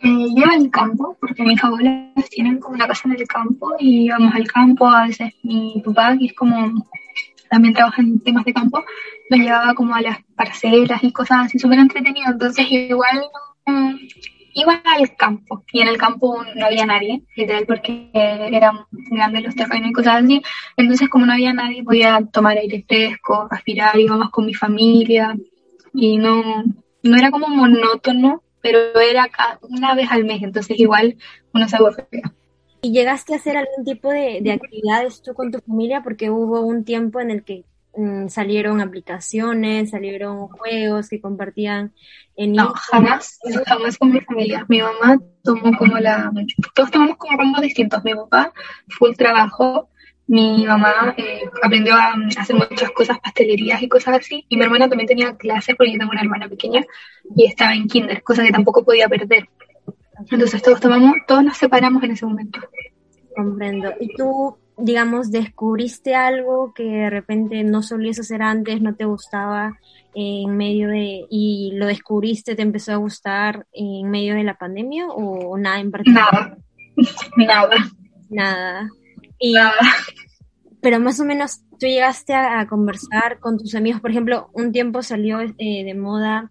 Eh, 0.00 0.26
yo 0.36 0.44
al 0.48 0.70
campo, 0.70 1.16
porque 1.20 1.42
mis 1.42 1.62
abuelos 1.62 2.30
tienen 2.30 2.60
como 2.60 2.76
una 2.76 2.86
casa 2.86 3.08
en 3.08 3.16
el 3.16 3.26
campo 3.26 3.74
y 3.80 4.04
íbamos 4.06 4.32
al 4.34 4.46
campo, 4.46 4.86
a 4.86 5.06
veces 5.06 5.34
mi 5.42 5.82
papá, 5.84 6.16
que 6.16 6.26
es 6.26 6.34
como, 6.34 6.86
también 7.50 7.74
trabaja 7.74 8.00
en 8.00 8.20
temas 8.20 8.44
de 8.44 8.54
campo, 8.54 8.84
nos 9.28 9.40
llevaba 9.40 9.74
como 9.74 9.94
a 9.94 10.00
las 10.00 10.22
parcelas 10.36 11.02
y 11.02 11.12
cosas 11.12 11.46
así 11.46 11.58
súper 11.58 11.80
entretenido, 11.80 12.30
entonces 12.30 12.66
igual 12.70 13.24
iba 14.60 14.82
al 14.84 15.16
campo 15.16 15.64
y 15.72 15.80
en 15.80 15.88
el 15.88 15.98
campo 15.98 16.42
no 16.54 16.66
había 16.66 16.86
nadie, 16.86 17.22
literal, 17.36 17.66
porque 17.66 18.10
eran 18.12 18.86
grandes 18.90 19.44
los 19.44 19.54
terrenos 19.54 19.90
y 19.90 19.92
cosas 19.92 20.24
así, 20.24 20.42
entonces 20.76 21.08
como 21.08 21.26
no 21.26 21.32
había 21.32 21.52
nadie 21.52 21.82
podía 21.82 22.20
tomar 22.32 22.58
aire 22.58 22.84
fresco, 22.86 23.48
respirar, 23.50 23.98
íbamos 23.98 24.30
con 24.30 24.46
mi 24.46 24.54
familia 24.54 25.34
y 25.94 26.18
no, 26.18 26.64
no 27.02 27.16
era 27.16 27.30
como 27.30 27.48
monótono 27.48 28.42
pero 28.60 28.78
era 29.00 29.28
una 29.62 29.94
vez 29.94 30.10
al 30.10 30.24
mes, 30.24 30.42
entonces 30.42 30.78
igual 30.78 31.16
uno 31.54 31.68
se 31.68 31.76
aburría. 31.76 32.34
¿Y 32.80 32.92
llegaste 32.92 33.34
a 33.34 33.36
hacer 33.36 33.56
algún 33.56 33.84
tipo 33.84 34.10
de, 34.10 34.38
actividades 34.52 35.22
tú 35.22 35.34
con 35.34 35.50
tu 35.50 35.58
familia? 35.60 36.02
Porque 36.02 36.30
hubo 36.30 36.60
un 36.60 36.84
tiempo 36.84 37.20
en 37.20 37.30
el 37.30 37.44
que 37.44 37.64
mm, 37.96 38.28
salieron 38.28 38.80
aplicaciones, 38.80 39.90
salieron 39.90 40.48
juegos 40.48 41.08
que 41.08 41.20
compartían 41.20 41.92
en 42.36 42.52
No, 42.52 42.72
jamás, 42.74 43.38
jamás 43.66 43.98
con 43.98 44.12
mi 44.12 44.20
familia. 44.20 44.64
Mi 44.68 44.80
mamá 44.80 45.18
tomó 45.42 45.76
como 45.76 45.98
la... 45.98 46.30
Todos 46.74 46.90
tomamos 46.90 47.16
como 47.16 47.36
rumbos 47.36 47.62
distintos. 47.62 48.04
Mi 48.04 48.14
papá, 48.14 48.52
full 48.88 49.14
trabajo, 49.16 49.90
mi 50.28 50.66
mamá 50.66 51.14
eh, 51.16 51.40
aprendió 51.62 51.94
a, 51.94 52.14
hacer 52.38 52.54
muchas 52.54 52.90
cosas, 52.90 53.18
pastelerías 53.18 53.82
y 53.82 53.88
cosas 53.88 54.18
así, 54.18 54.44
y 54.48 54.56
mi 54.58 54.62
hermana 54.62 54.86
también 54.86 55.08
tenía 55.08 55.36
clases 55.36 55.74
porque 55.74 55.92
yo 55.92 55.98
tengo 55.98 56.12
una 56.12 56.20
hermana 56.20 56.48
pequeña 56.48 56.84
y 57.34 57.46
estaba 57.46 57.74
en 57.74 57.88
kinder, 57.88 58.22
cosa 58.22 58.44
que 58.44 58.52
tampoco 58.52 58.84
podía 58.84 59.08
perder. 59.08 59.48
Entonces 60.30 60.60
todos 60.62 60.80
tomamos, 60.80 61.16
todos 61.26 61.42
nos 61.42 61.56
separamos 61.56 62.02
en 62.02 62.10
ese 62.10 62.26
momento. 62.26 62.60
Comprendo. 63.34 63.90
¿Y 64.00 64.14
tú, 64.14 64.58
digamos, 64.78 65.30
descubriste 65.30 66.14
algo 66.14 66.72
que 66.72 66.84
de 66.84 67.10
repente 67.10 67.64
no 67.64 67.82
solías 67.82 68.18
hacer 68.20 68.42
antes, 68.42 68.80
no 68.80 68.94
te 68.94 69.04
gustaba 69.04 69.76
en 70.14 70.56
medio 70.56 70.88
de, 70.88 71.26
y 71.30 71.72
lo 71.74 71.86
descubriste, 71.86 72.54
te 72.54 72.62
empezó 72.62 72.92
a 72.92 72.96
gustar 72.96 73.66
en 73.72 74.10
medio 74.10 74.34
de 74.34 74.44
la 74.44 74.54
pandemia 74.54 75.06
o 75.08 75.56
nada 75.58 75.80
en 75.80 75.90
particular? 75.90 76.32
Nada, 76.32 76.56
nada. 77.36 77.76
Nada. 78.30 78.90
Y, 79.38 79.54
pero 80.80 81.00
más 81.00 81.20
o 81.20 81.24
menos 81.24 81.60
tú 81.78 81.86
llegaste 81.86 82.34
a, 82.34 82.66
conversar 82.66 83.38
con 83.40 83.58
tus 83.58 83.74
amigos, 83.74 84.00
por 84.00 84.10
ejemplo, 84.10 84.50
un 84.52 84.72
tiempo 84.72 85.02
salió 85.02 85.40
eh, 85.40 85.84
de 85.84 85.94
moda 85.94 86.50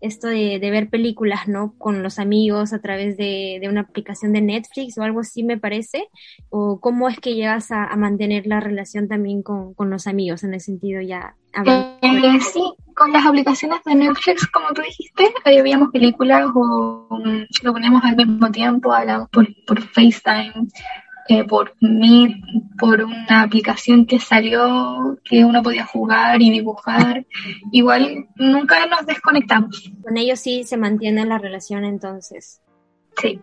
esto 0.00 0.28
de, 0.28 0.58
ver 0.58 0.88
películas, 0.88 1.48
¿no? 1.48 1.74
Con 1.78 2.02
los 2.02 2.18
amigos 2.18 2.72
a 2.72 2.80
través 2.80 3.16
de, 3.16 3.60
una 3.68 3.82
aplicación 3.82 4.32
de 4.32 4.40
Netflix 4.40 4.96
o 4.98 5.02
algo 5.02 5.20
así, 5.20 5.42
me 5.42 5.58
parece. 5.58 6.08
¿O 6.50 6.80
cómo 6.80 7.08
es 7.08 7.18
que 7.20 7.34
llegas 7.34 7.70
a, 7.70 7.94
mantener 7.96 8.46
la 8.46 8.60
relación 8.60 9.08
también 9.08 9.42
con, 9.42 9.74
los 9.78 10.06
amigos 10.06 10.44
en 10.44 10.54
el 10.54 10.60
sentido 10.60 11.00
ya? 11.00 11.34
Eh, 11.64 12.40
sí, 12.40 12.62
con 12.94 13.12
las 13.12 13.26
aplicaciones 13.26 13.82
de 13.84 13.94
Netflix, 13.94 14.46
como 14.46 14.68
tú 14.74 14.82
dijiste, 14.82 15.32
ahí 15.44 15.60
veíamos 15.62 15.90
películas 15.90 16.48
o 16.54 17.06
um, 17.10 17.46
lo 17.62 17.72
poníamos 17.72 18.04
al 18.04 18.16
mismo 18.16 18.50
tiempo, 18.50 18.92
hablábamos 18.92 19.30
por, 19.30 19.46
por 19.66 19.80
FaceTime 19.80 20.68
eh, 21.28 21.44
por 21.44 21.74
mí, 21.80 22.42
por 22.78 23.02
una 23.02 23.42
aplicación 23.42 24.06
que 24.06 24.18
salió, 24.18 25.18
que 25.24 25.44
uno 25.44 25.62
podía 25.62 25.84
jugar 25.84 26.40
y 26.40 26.50
dibujar. 26.50 27.26
Igual 27.70 28.28
nunca 28.36 28.86
nos 28.86 29.06
desconectamos. 29.06 29.92
Con 30.02 30.16
ellos 30.16 30.40
sí 30.40 30.64
se 30.64 30.76
mantiene 30.76 31.26
la 31.26 31.38
relación 31.38 31.84
entonces. 31.84 32.62
Sí. 33.20 33.40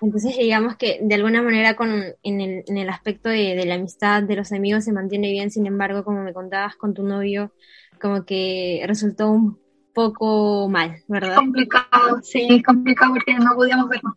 Entonces 0.00 0.36
digamos 0.36 0.76
que 0.76 0.98
de 1.00 1.14
alguna 1.14 1.42
manera 1.42 1.76
con, 1.76 1.90
en, 2.22 2.40
el, 2.40 2.64
en 2.66 2.76
el 2.76 2.88
aspecto 2.88 3.28
de, 3.28 3.54
de 3.54 3.64
la 3.66 3.76
amistad, 3.76 4.22
de 4.22 4.36
los 4.36 4.52
amigos 4.52 4.84
se 4.84 4.92
mantiene 4.92 5.30
bien, 5.30 5.50
sin 5.50 5.66
embargo, 5.66 6.04
como 6.04 6.22
me 6.22 6.32
contabas 6.32 6.76
con 6.76 6.92
tu 6.92 7.04
novio, 7.04 7.52
como 8.00 8.24
que 8.24 8.82
resultó 8.86 9.30
un 9.30 9.58
poco 9.94 10.68
mal, 10.68 11.02
¿verdad? 11.06 11.36
Complicado, 11.36 12.20
sí, 12.22 12.62
complicado 12.62 13.14
porque 13.14 13.34
no 13.34 13.54
podíamos 13.54 13.88
vernos. 13.88 14.14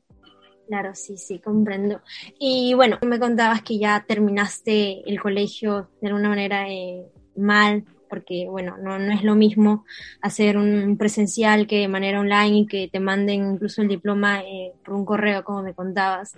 Claro, 0.68 0.96
sí, 0.96 1.18
sí, 1.18 1.40
comprendo. 1.40 2.02
Y 2.40 2.74
bueno, 2.74 2.98
me 3.06 3.20
contabas 3.20 3.62
que 3.62 3.78
ya 3.78 4.04
terminaste 4.08 5.08
el 5.08 5.20
colegio 5.20 5.90
de 6.02 6.08
alguna 6.08 6.30
manera 6.30 6.68
eh, 6.68 7.06
mal, 7.36 7.86
porque 8.10 8.48
bueno, 8.50 8.78
no, 8.78 8.98
no 8.98 9.14
es 9.14 9.24
lo 9.24 9.36
mismo 9.36 9.86
hacer 10.22 10.58
un 10.58 10.98
presencial 10.98 11.68
que 11.68 11.80
de 11.80 11.88
manera 11.88 12.20
online 12.20 12.60
y 12.60 12.66
que 12.66 12.90
te 12.92 13.00
manden 13.00 13.54
incluso 13.54 13.82
el 13.82 13.90
diploma 13.90 14.42
eh, 14.42 14.74
por 14.84 14.96
un 14.96 15.06
correo, 15.06 15.44
como 15.44 15.62
me 15.62 15.76
contabas. 15.76 16.34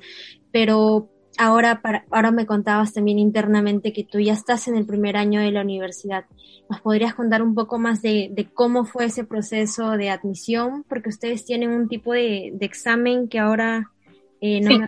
Pero 0.51 1.10
ahora, 1.38 1.81
para, 1.81 2.05
ahora 2.12 2.31
me 2.31 2.46
contabas 2.46 2.93
también 2.93 3.19
internamente 3.19 3.93
que 3.93 4.03
tú 4.03 4.19
ya 4.19 4.34
estás 4.34 4.67
en 4.67 4.75
el 4.75 4.86
primer 4.86 5.15
año 5.17 5.39
de 5.39 5.51
la 5.51 5.62
universidad. 5.62 6.25
¿Nos 6.69 6.81
podrías 6.81 7.13
contar 7.13 7.41
un 7.41 7.55
poco 7.55 7.79
más 7.79 8.01
de, 8.01 8.29
de 8.31 8.46
cómo 8.51 8.84
fue 8.84 9.05
ese 9.05 9.24
proceso 9.24 9.91
de 9.91 10.10
admisión? 10.10 10.84
Porque 10.89 11.10
ustedes 11.10 11.46
tienen 11.46 11.69
un 11.69 11.88
tipo 11.88 12.13
de, 12.13 12.51
de 12.53 12.65
examen 12.65 13.27
que 13.29 13.39
ahora 13.39 13.91
eh, 14.41 14.62
sí, 14.65 14.79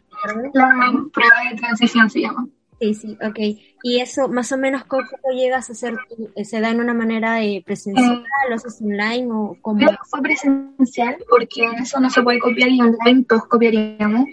la 0.54 0.94
prueba 1.14 1.36
de 1.50 1.58
transición 1.58 2.10
se 2.10 2.22
llama. 2.22 2.48
Sí, 2.80 2.94
sí, 2.94 3.18
ok. 3.22 3.40
¿Y 3.84 4.00
eso 4.00 4.30
más 4.30 4.52
o 4.52 4.58
menos 4.58 4.86
cómo 4.86 5.04
llegas 5.34 5.70
a 5.70 5.74
hacer? 5.74 5.96
¿Se 6.44 6.62
da 6.62 6.70
en 6.70 6.80
una 6.80 6.94
manera 6.94 7.36
de 7.36 7.62
presencial, 7.66 8.24
lo 8.48 8.56
haces 8.56 8.82
online 8.82 9.28
o 9.32 9.58
cómo? 9.62 9.86
fue 10.10 10.22
presencial 10.22 11.18
porque 11.30 11.66
eso 11.82 12.00
no 12.00 12.10
se 12.10 12.22
puede 12.22 12.40
copiar 12.40 12.70
y 12.70 12.80
online 12.82 13.26
todos 13.28 13.46
copiaríamos. 13.48 14.26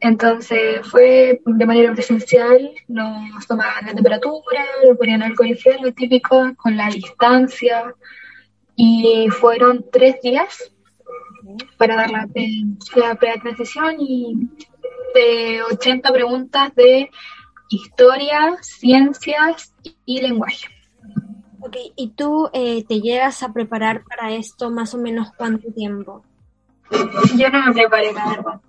Entonces 0.00 0.86
fue 0.88 1.40
de 1.46 1.66
manera 1.66 1.92
presencial, 1.94 2.72
nos 2.88 3.46
tomaban 3.46 3.86
la 3.86 3.94
temperatura, 3.94 4.64
lo 4.86 4.96
ponían 4.96 5.22
alcohol 5.22 5.54
gel, 5.56 5.78
lo 5.80 5.92
típico, 5.92 6.52
con 6.56 6.76
la 6.76 6.88
distancia. 6.88 7.94
Y 8.76 9.28
fueron 9.30 9.84
tres 9.92 10.16
días 10.20 10.73
para 11.86 11.96
dar 11.96 12.10
la, 12.10 12.26
la 12.96 13.16
transición 13.16 13.96
y 13.98 14.48
de 15.14 15.62
80 15.62 16.12
preguntas 16.12 16.74
de 16.74 17.10
historia, 17.68 18.56
ciencias 18.62 19.74
y 20.06 20.20
lenguaje. 20.22 20.68
Ok, 21.60 21.76
¿y 21.96 22.10
tú 22.10 22.48
eh, 22.52 22.84
te 22.86 23.00
llegas 23.00 23.42
a 23.42 23.52
preparar 23.52 24.02
para 24.04 24.32
esto 24.32 24.70
más 24.70 24.94
o 24.94 24.98
menos 24.98 25.28
cuánto 25.36 25.72
tiempo? 25.72 26.24
Yo 27.36 27.48
no 27.50 27.66
me 27.66 27.72
preparé, 27.72 28.12
la 28.12 28.28
verdad. 28.28 28.60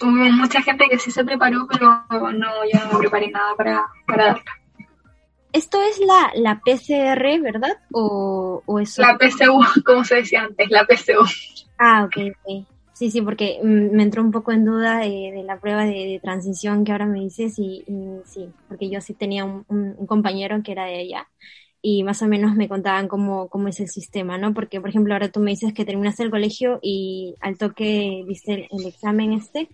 Hubo 0.00 0.10
mucha 0.10 0.62
gente 0.62 0.86
que 0.90 0.98
sí 0.98 1.10
se 1.10 1.24
preparó, 1.24 1.66
pero 1.68 2.04
no, 2.10 2.32
yo 2.32 2.80
no 2.84 2.92
me 2.92 2.98
preparé 2.98 3.30
nada 3.30 3.54
para, 3.56 3.86
para 4.06 4.26
darla. 4.26 4.52
Esto 5.52 5.80
es 5.82 5.98
la, 5.98 6.30
la 6.34 6.60
PCR, 6.60 7.40
¿verdad? 7.40 7.76
¿O, 7.92 8.62
o 8.64 8.78
eso? 8.78 9.02
La 9.02 9.18
PCU, 9.18 9.60
como 9.84 10.04
se 10.04 10.16
decía 10.16 10.42
antes, 10.42 10.70
la 10.70 10.84
PCU. 10.84 11.24
Ah, 11.82 12.04
ok, 12.04 12.16
ok. 12.30 12.66
Sí, 12.92 13.10
sí, 13.10 13.22
porque 13.22 13.58
mm, 13.62 13.96
me 13.96 14.02
entró 14.02 14.22
un 14.22 14.30
poco 14.30 14.52
en 14.52 14.64
duda 14.66 14.98
de, 14.98 15.42
la 15.46 15.58
prueba 15.58 15.84
de, 15.86 16.20
transición 16.22 16.84
que 16.84 16.92
ahora 16.92 17.06
me 17.06 17.20
dices 17.20 17.58
y, 17.58 17.84
sí, 18.26 18.50
porque 18.68 18.90
yo 18.90 19.00
sí 19.00 19.14
tenía 19.14 19.46
un, 19.46 19.64
compañero 20.06 20.62
que 20.62 20.72
era 20.72 20.84
de 20.84 21.00
ella 21.00 21.26
y 21.80 22.04
más 22.04 22.20
o 22.22 22.28
menos 22.28 22.54
me 22.56 22.68
contaban 22.68 23.08
cómo, 23.08 23.48
cómo 23.48 23.68
es 23.68 23.80
el 23.80 23.88
sistema, 23.88 24.36
¿no? 24.36 24.52
Porque, 24.52 24.80
por 24.80 24.90
ejemplo, 24.90 25.14
ahora 25.14 25.30
tú 25.30 25.40
me 25.40 25.52
dices 25.52 25.72
que 25.72 25.86
terminaste 25.86 26.22
el 26.22 26.30
colegio 26.30 26.78
y 26.82 27.36
al 27.40 27.56
toque 27.56 28.24
viste 28.26 28.68
el, 28.70 28.86
examen 28.86 29.32
este 29.32 29.70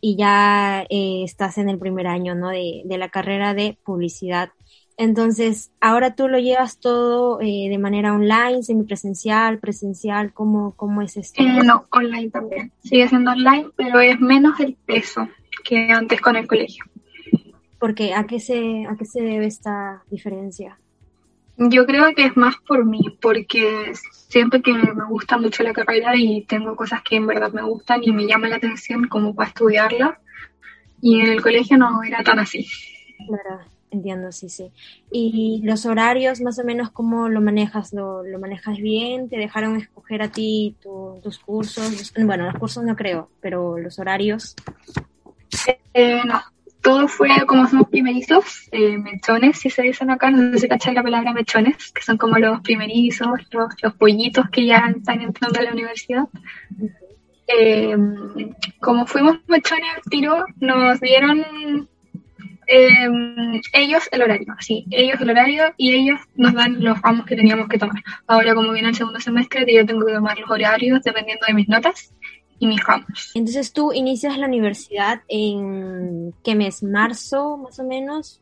y 0.00 0.16
ya 0.16 0.82
eh, 0.90 1.22
estás 1.24 1.58
en 1.58 1.68
el 1.68 1.78
primer 1.78 2.08
año, 2.08 2.34
¿no? 2.34 2.50
De, 2.50 2.82
de 2.84 2.98
la 2.98 3.10
carrera 3.10 3.54
de 3.54 3.78
publicidad 3.84 4.50
Entonces, 4.96 5.72
ahora 5.80 6.14
tú 6.14 6.28
lo 6.28 6.38
llevas 6.38 6.78
todo 6.78 7.40
eh, 7.40 7.68
de 7.68 7.78
manera 7.78 8.12
online, 8.12 8.62
semipresencial, 8.62 9.58
presencial, 9.58 10.32
¿cómo, 10.32 10.74
cómo 10.76 11.02
es 11.02 11.16
esto? 11.16 11.42
Eh, 11.42 11.62
no, 11.64 11.86
online 11.90 12.30
también. 12.30 12.72
Sigue 12.82 13.08
siendo 13.08 13.32
online, 13.32 13.70
pero 13.76 14.00
es 14.00 14.20
menos 14.20 14.60
el 14.60 14.74
peso 14.86 15.28
que 15.64 15.90
antes 15.90 16.20
con 16.20 16.36
el 16.36 16.46
colegio. 16.46 16.84
Porque 17.78 18.14
¿a 18.14 18.24
qué 18.24 18.38
se, 18.38 18.86
a 18.86 18.96
qué 18.96 19.04
se 19.04 19.20
debe 19.20 19.46
esta 19.46 20.04
diferencia? 20.10 20.78
Yo 21.56 21.86
creo 21.86 22.14
que 22.14 22.24
es 22.24 22.36
más 22.36 22.56
por 22.66 22.84
mí, 22.84 23.16
porque 23.20 23.92
siento 24.10 24.62
que 24.62 24.72
me 24.72 25.04
gusta 25.08 25.38
mucho 25.38 25.62
la 25.62 25.72
carrera 25.72 26.16
y 26.16 26.42
tengo 26.42 26.74
cosas 26.76 27.02
que 27.02 27.16
en 27.16 27.26
verdad 27.26 27.52
me 27.52 27.62
gustan 27.62 28.00
y 28.02 28.12
me 28.12 28.26
llaman 28.26 28.50
la 28.50 28.56
atención 28.56 29.08
como 29.08 29.34
para 29.34 29.48
estudiarla. 29.48 30.20
Y 31.00 31.20
en 31.20 31.28
el 31.28 31.42
colegio 31.42 31.76
no 31.76 32.02
era 32.02 32.24
tan 32.24 32.38
así. 32.38 32.66
Claro, 33.28 33.64
entiendo, 33.94 34.32
sí, 34.32 34.48
sí. 34.48 34.70
¿Y 35.10 35.62
los 35.64 35.86
horarios, 35.86 36.40
más 36.40 36.58
o 36.58 36.64
menos, 36.64 36.90
cómo 36.90 37.28
lo 37.28 37.40
manejas? 37.40 37.92
¿Lo, 37.92 38.22
lo 38.22 38.38
manejas 38.38 38.76
bien? 38.78 39.28
¿Te 39.28 39.36
dejaron 39.36 39.76
escoger 39.76 40.22
a 40.22 40.28
ti 40.28 40.76
tus 41.22 41.38
cursos? 41.38 42.12
Bueno, 42.16 42.44
los 42.44 42.54
cursos 42.54 42.84
no 42.84 42.94
creo, 42.96 43.30
pero 43.40 43.78
los 43.78 43.98
horarios. 43.98 44.54
Eh, 45.94 46.20
no, 46.24 46.42
todo 46.84 47.08
fue 47.08 47.30
como 47.46 47.66
somos 47.66 47.88
primerizos, 47.88 48.68
eh, 48.70 48.98
mechones, 48.98 49.58
si 49.58 49.70
se 49.70 49.82
dicen 49.82 50.10
acá, 50.10 50.30
no 50.30 50.52
sé 50.52 50.58
si 50.58 50.68
cachan 50.68 50.94
la 50.94 51.02
palabra 51.02 51.32
mechones, 51.32 51.90
que 51.92 52.02
son 52.02 52.18
como 52.18 52.36
los 52.36 52.60
primerizos, 52.60 53.40
los, 53.50 53.94
pollitos 53.94 54.50
que 54.50 54.66
ya 54.66 54.92
están 54.94 55.22
entrando 55.22 55.60
a 55.60 55.62
la 55.62 55.72
universidad. 55.72 56.24
Eh, 57.46 57.96
como 58.80 59.06
fuimos 59.06 59.38
mechones 59.46 59.88
al 59.96 60.02
tiro, 60.10 60.44
nos 60.60 61.00
dieron 61.00 61.88
eh, 62.66 63.08
ellos 63.72 64.08
el 64.12 64.22
horario, 64.22 64.54
sí, 64.60 64.86
ellos 64.90 65.20
el 65.20 65.30
horario 65.30 65.64
y 65.76 65.94
ellos 65.94 66.20
nos 66.34 66.54
dan 66.54 66.82
los 66.82 67.00
ramos 67.00 67.26
que 67.26 67.36
teníamos 67.36 67.68
que 67.68 67.78
tomar. 67.78 68.02
Ahora 68.26 68.54
como 68.54 68.72
viene 68.72 68.88
el 68.88 68.94
segundo 68.94 69.20
semestre, 69.20 69.64
yo 69.72 69.86
tengo 69.86 70.04
que 70.06 70.14
tomar 70.14 70.38
los 70.38 70.50
horarios 70.50 71.02
dependiendo 71.02 71.46
de 71.46 71.54
mis 71.54 71.68
notas 71.68 72.12
y 72.58 72.66
mis 72.66 72.84
ramos. 72.84 73.32
Entonces 73.34 73.72
tú 73.72 73.92
inicias 73.92 74.38
la 74.38 74.46
universidad 74.46 75.22
en 75.28 76.34
qué 76.42 76.54
mes, 76.54 76.82
marzo 76.82 77.56
más 77.56 77.78
o 77.78 77.84
menos. 77.84 78.40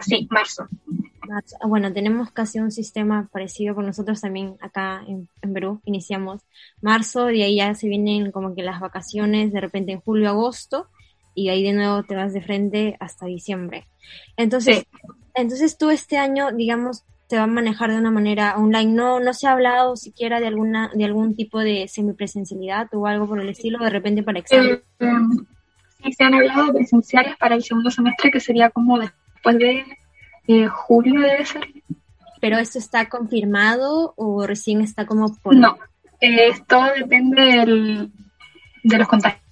Sí, 0.00 0.28
marzo. 0.30 0.68
Ah, 1.30 1.66
bueno, 1.66 1.92
tenemos 1.92 2.30
casi 2.30 2.58
un 2.58 2.70
sistema 2.70 3.28
parecido 3.30 3.74
con 3.74 3.86
nosotros 3.86 4.20
también 4.20 4.56
acá 4.60 5.02
en, 5.06 5.28
Perú. 5.52 5.80
Iniciamos 5.84 6.42
marzo, 6.80 7.26
de 7.26 7.42
ahí 7.42 7.56
ya 7.56 7.74
se 7.74 7.88
vienen 7.88 8.32
como 8.32 8.54
que 8.54 8.62
las 8.62 8.80
vacaciones 8.80 9.52
de 9.52 9.60
repente 9.60 9.92
en 9.92 10.00
julio, 10.00 10.30
agosto, 10.30 10.88
y 11.38 11.50
ahí 11.50 11.62
de 11.62 11.72
nuevo 11.72 12.02
te 12.02 12.16
vas 12.16 12.32
de 12.32 12.42
frente 12.42 12.96
hasta 12.98 13.26
diciembre. 13.26 13.86
Entonces, 14.36 14.86
entonces 15.34 15.78
tú 15.78 15.90
este 15.90 16.18
año, 16.18 16.50
digamos, 16.50 17.04
te 17.28 17.36
va 17.36 17.44
a 17.44 17.46
manejar 17.46 17.90
de 17.90 17.98
una 17.98 18.10
manera 18.10 18.56
online. 18.56 18.92
No, 18.92 19.20
no 19.20 19.32
se 19.32 19.46
ha 19.46 19.52
hablado 19.52 19.94
siquiera 19.96 20.40
de 20.40 20.48
alguna, 20.48 20.90
de 20.92 21.04
algún 21.04 21.36
tipo 21.36 21.60
de 21.60 21.86
semipresencialidad 21.86 22.88
o 22.92 23.06
algo 23.06 23.28
por 23.28 23.40
el 23.40 23.48
estilo, 23.48 23.78
de 23.78 23.90
repente 23.90 24.24
para 24.24 24.40
examen. 24.40 24.82
Eh, 24.98 25.06
sí, 26.02 26.12
se 26.12 26.24
han 26.24 26.34
hablado 26.34 26.66
de 26.66 26.72
presenciales 26.72 27.36
para 27.36 27.54
el 27.54 27.62
segundo 27.62 27.90
semestre, 27.92 28.32
que 28.32 28.40
sería 28.40 28.70
como 28.70 28.98
después 28.98 29.58
de 29.58 29.84
eh, 30.48 30.66
julio, 30.66 31.20
debe 31.20 31.46
ser. 31.46 31.68
¿Pero 32.40 32.58
esto 32.58 32.78
está 32.78 33.08
confirmado 33.08 34.14
o 34.16 34.44
recién 34.44 34.80
está 34.80 35.06
como 35.06 35.36
por...? 35.36 35.54
No, 35.54 35.78
eh, 36.20 36.50
todo 36.66 36.86
depende 36.96 37.42
del, 37.42 38.10
de 38.82 38.98
los 38.98 39.06
contagios. 39.06 39.42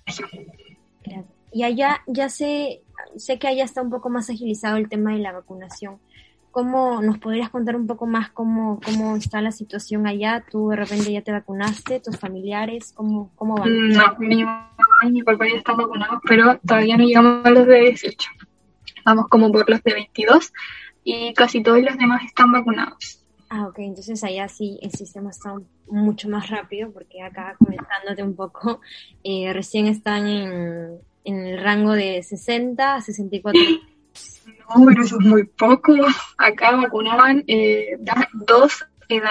Y 1.56 1.62
allá 1.62 2.02
ya 2.06 2.28
sé, 2.28 2.82
sé 3.16 3.38
que 3.38 3.48
allá 3.48 3.64
está 3.64 3.80
un 3.80 3.88
poco 3.88 4.10
más 4.10 4.28
agilizado 4.28 4.76
el 4.76 4.90
tema 4.90 5.14
de 5.14 5.20
la 5.20 5.32
vacunación. 5.32 5.98
¿Cómo 6.50 7.00
nos 7.00 7.16
podrías 7.16 7.48
contar 7.48 7.76
un 7.76 7.86
poco 7.86 8.06
más 8.06 8.28
cómo, 8.28 8.78
cómo 8.84 9.16
está 9.16 9.40
la 9.40 9.52
situación 9.52 10.06
allá? 10.06 10.44
¿Tú 10.50 10.68
de 10.68 10.76
repente 10.76 11.10
ya 11.10 11.22
te 11.22 11.32
vacunaste? 11.32 12.00
¿Tus 12.00 12.18
familiares? 12.18 12.92
¿Cómo, 12.92 13.30
cómo 13.36 13.56
van? 13.56 13.88
No, 13.88 14.16
mi 14.18 14.44
mamá 14.44 14.76
y 15.04 15.12
mi 15.12 15.22
papá 15.22 15.48
ya 15.48 15.56
están 15.56 15.78
vacunados, 15.78 16.20
pero 16.28 16.58
todavía 16.58 16.98
no 16.98 17.04
llegamos 17.04 17.46
a 17.46 17.50
los 17.50 17.66
de 17.66 17.80
18. 17.80 18.30
Vamos 19.06 19.26
como 19.28 19.50
por 19.50 19.70
los 19.70 19.82
de 19.82 19.94
22 19.94 20.52
y 21.04 21.32
casi 21.32 21.62
todos 21.62 21.80
los 21.80 21.96
demás 21.96 22.22
están 22.22 22.52
vacunados. 22.52 23.24
Ah, 23.48 23.66
ok, 23.66 23.78
entonces 23.78 24.22
allá 24.24 24.46
sí 24.48 24.78
el 24.82 24.90
sistema 24.90 25.30
está 25.30 25.54
mucho 25.88 26.28
más 26.28 26.50
rápido 26.50 26.90
porque 26.92 27.22
acá 27.22 27.56
comentándote 27.58 28.22
un 28.22 28.36
poco, 28.36 28.82
eh, 29.24 29.50
recién 29.54 29.86
están 29.86 30.26
en, 30.26 31.00
en 31.26 31.46
el 31.46 31.62
rango 31.62 31.92
de 31.92 32.22
60 32.22 32.94
a 32.94 33.00
64 33.02 33.60
no, 34.68 34.86
pero 34.86 35.02
eso 35.02 35.18
es 35.20 35.26
muy 35.26 35.44
poco. 35.44 35.94
Acá 36.38 36.72
vacunaban 36.76 37.44
eh, 37.46 37.98
dos, 38.32 38.84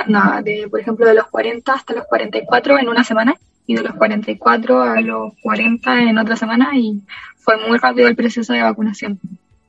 nada, 0.07 0.41
de, 0.41 0.67
por 0.69 0.79
ejemplo, 0.79 1.05
de 1.05 1.13
los 1.13 1.27
40 1.27 1.73
hasta 1.73 1.93
los 1.93 2.05
44 2.05 2.79
en 2.79 2.89
una 2.89 3.03
semana 3.03 3.35
y 3.67 3.75
de 3.75 3.83
los 3.83 3.95
44 3.95 4.81
a 4.81 5.01
los 5.01 5.33
40 5.41 6.03
en 6.03 6.17
otra 6.17 6.35
semana 6.35 6.69
y 6.75 7.01
fue 7.37 7.57
muy 7.67 7.77
rápido 7.77 8.07
el 8.07 8.15
proceso 8.15 8.53
de 8.53 8.61
vacunación 8.61 9.19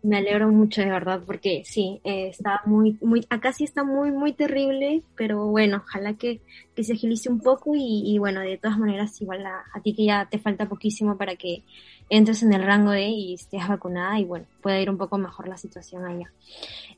me 0.07 0.19
alegro 0.19 0.49
mucho 0.53 0.81
de 0.83 0.91
verdad 0.91 1.21
porque 1.27 1.63
sí, 1.65 2.01
eh, 2.05 2.29
está 2.29 2.61
muy, 2.65 2.97
muy, 3.01 3.27
acá 3.29 3.53
sí 3.53 3.65
está 3.65 3.83
muy, 3.83 4.13
muy 4.13 4.33
terrible, 4.33 5.03
pero 5.17 5.49
bueno, 5.49 5.83
ojalá 5.85 6.15
que, 6.15 6.41
que 6.77 6.85
se 6.85 6.93
agilice 6.93 7.29
un 7.29 7.41
poco 7.41 7.73
y, 7.75 8.17
bueno, 8.19 8.41
de 8.41 8.57
todas 8.57 8.79
maneras 8.79 9.21
igual 9.21 9.45
a, 9.45 9.65
a, 9.75 9.81
ti 9.81 9.95
que 9.95 10.05
ya 10.05 10.29
te 10.31 10.39
falta 10.39 10.69
poquísimo 10.69 11.19
para 11.19 11.35
que 11.35 11.65
entres 12.09 12.43
en 12.43 12.53
el 12.53 12.63
rango 12.63 12.91
de 12.91 13.09
y 13.09 13.35
estés 13.35 13.67
vacunada 13.67 14.19
y 14.19 14.25
bueno, 14.25 14.47
pueda 14.63 14.81
ir 14.81 14.91
un 14.91 14.99
poco 14.99 15.19
mejor 15.19 15.49
la 15.49 15.57
situación 15.57 16.05
allá. 16.05 16.33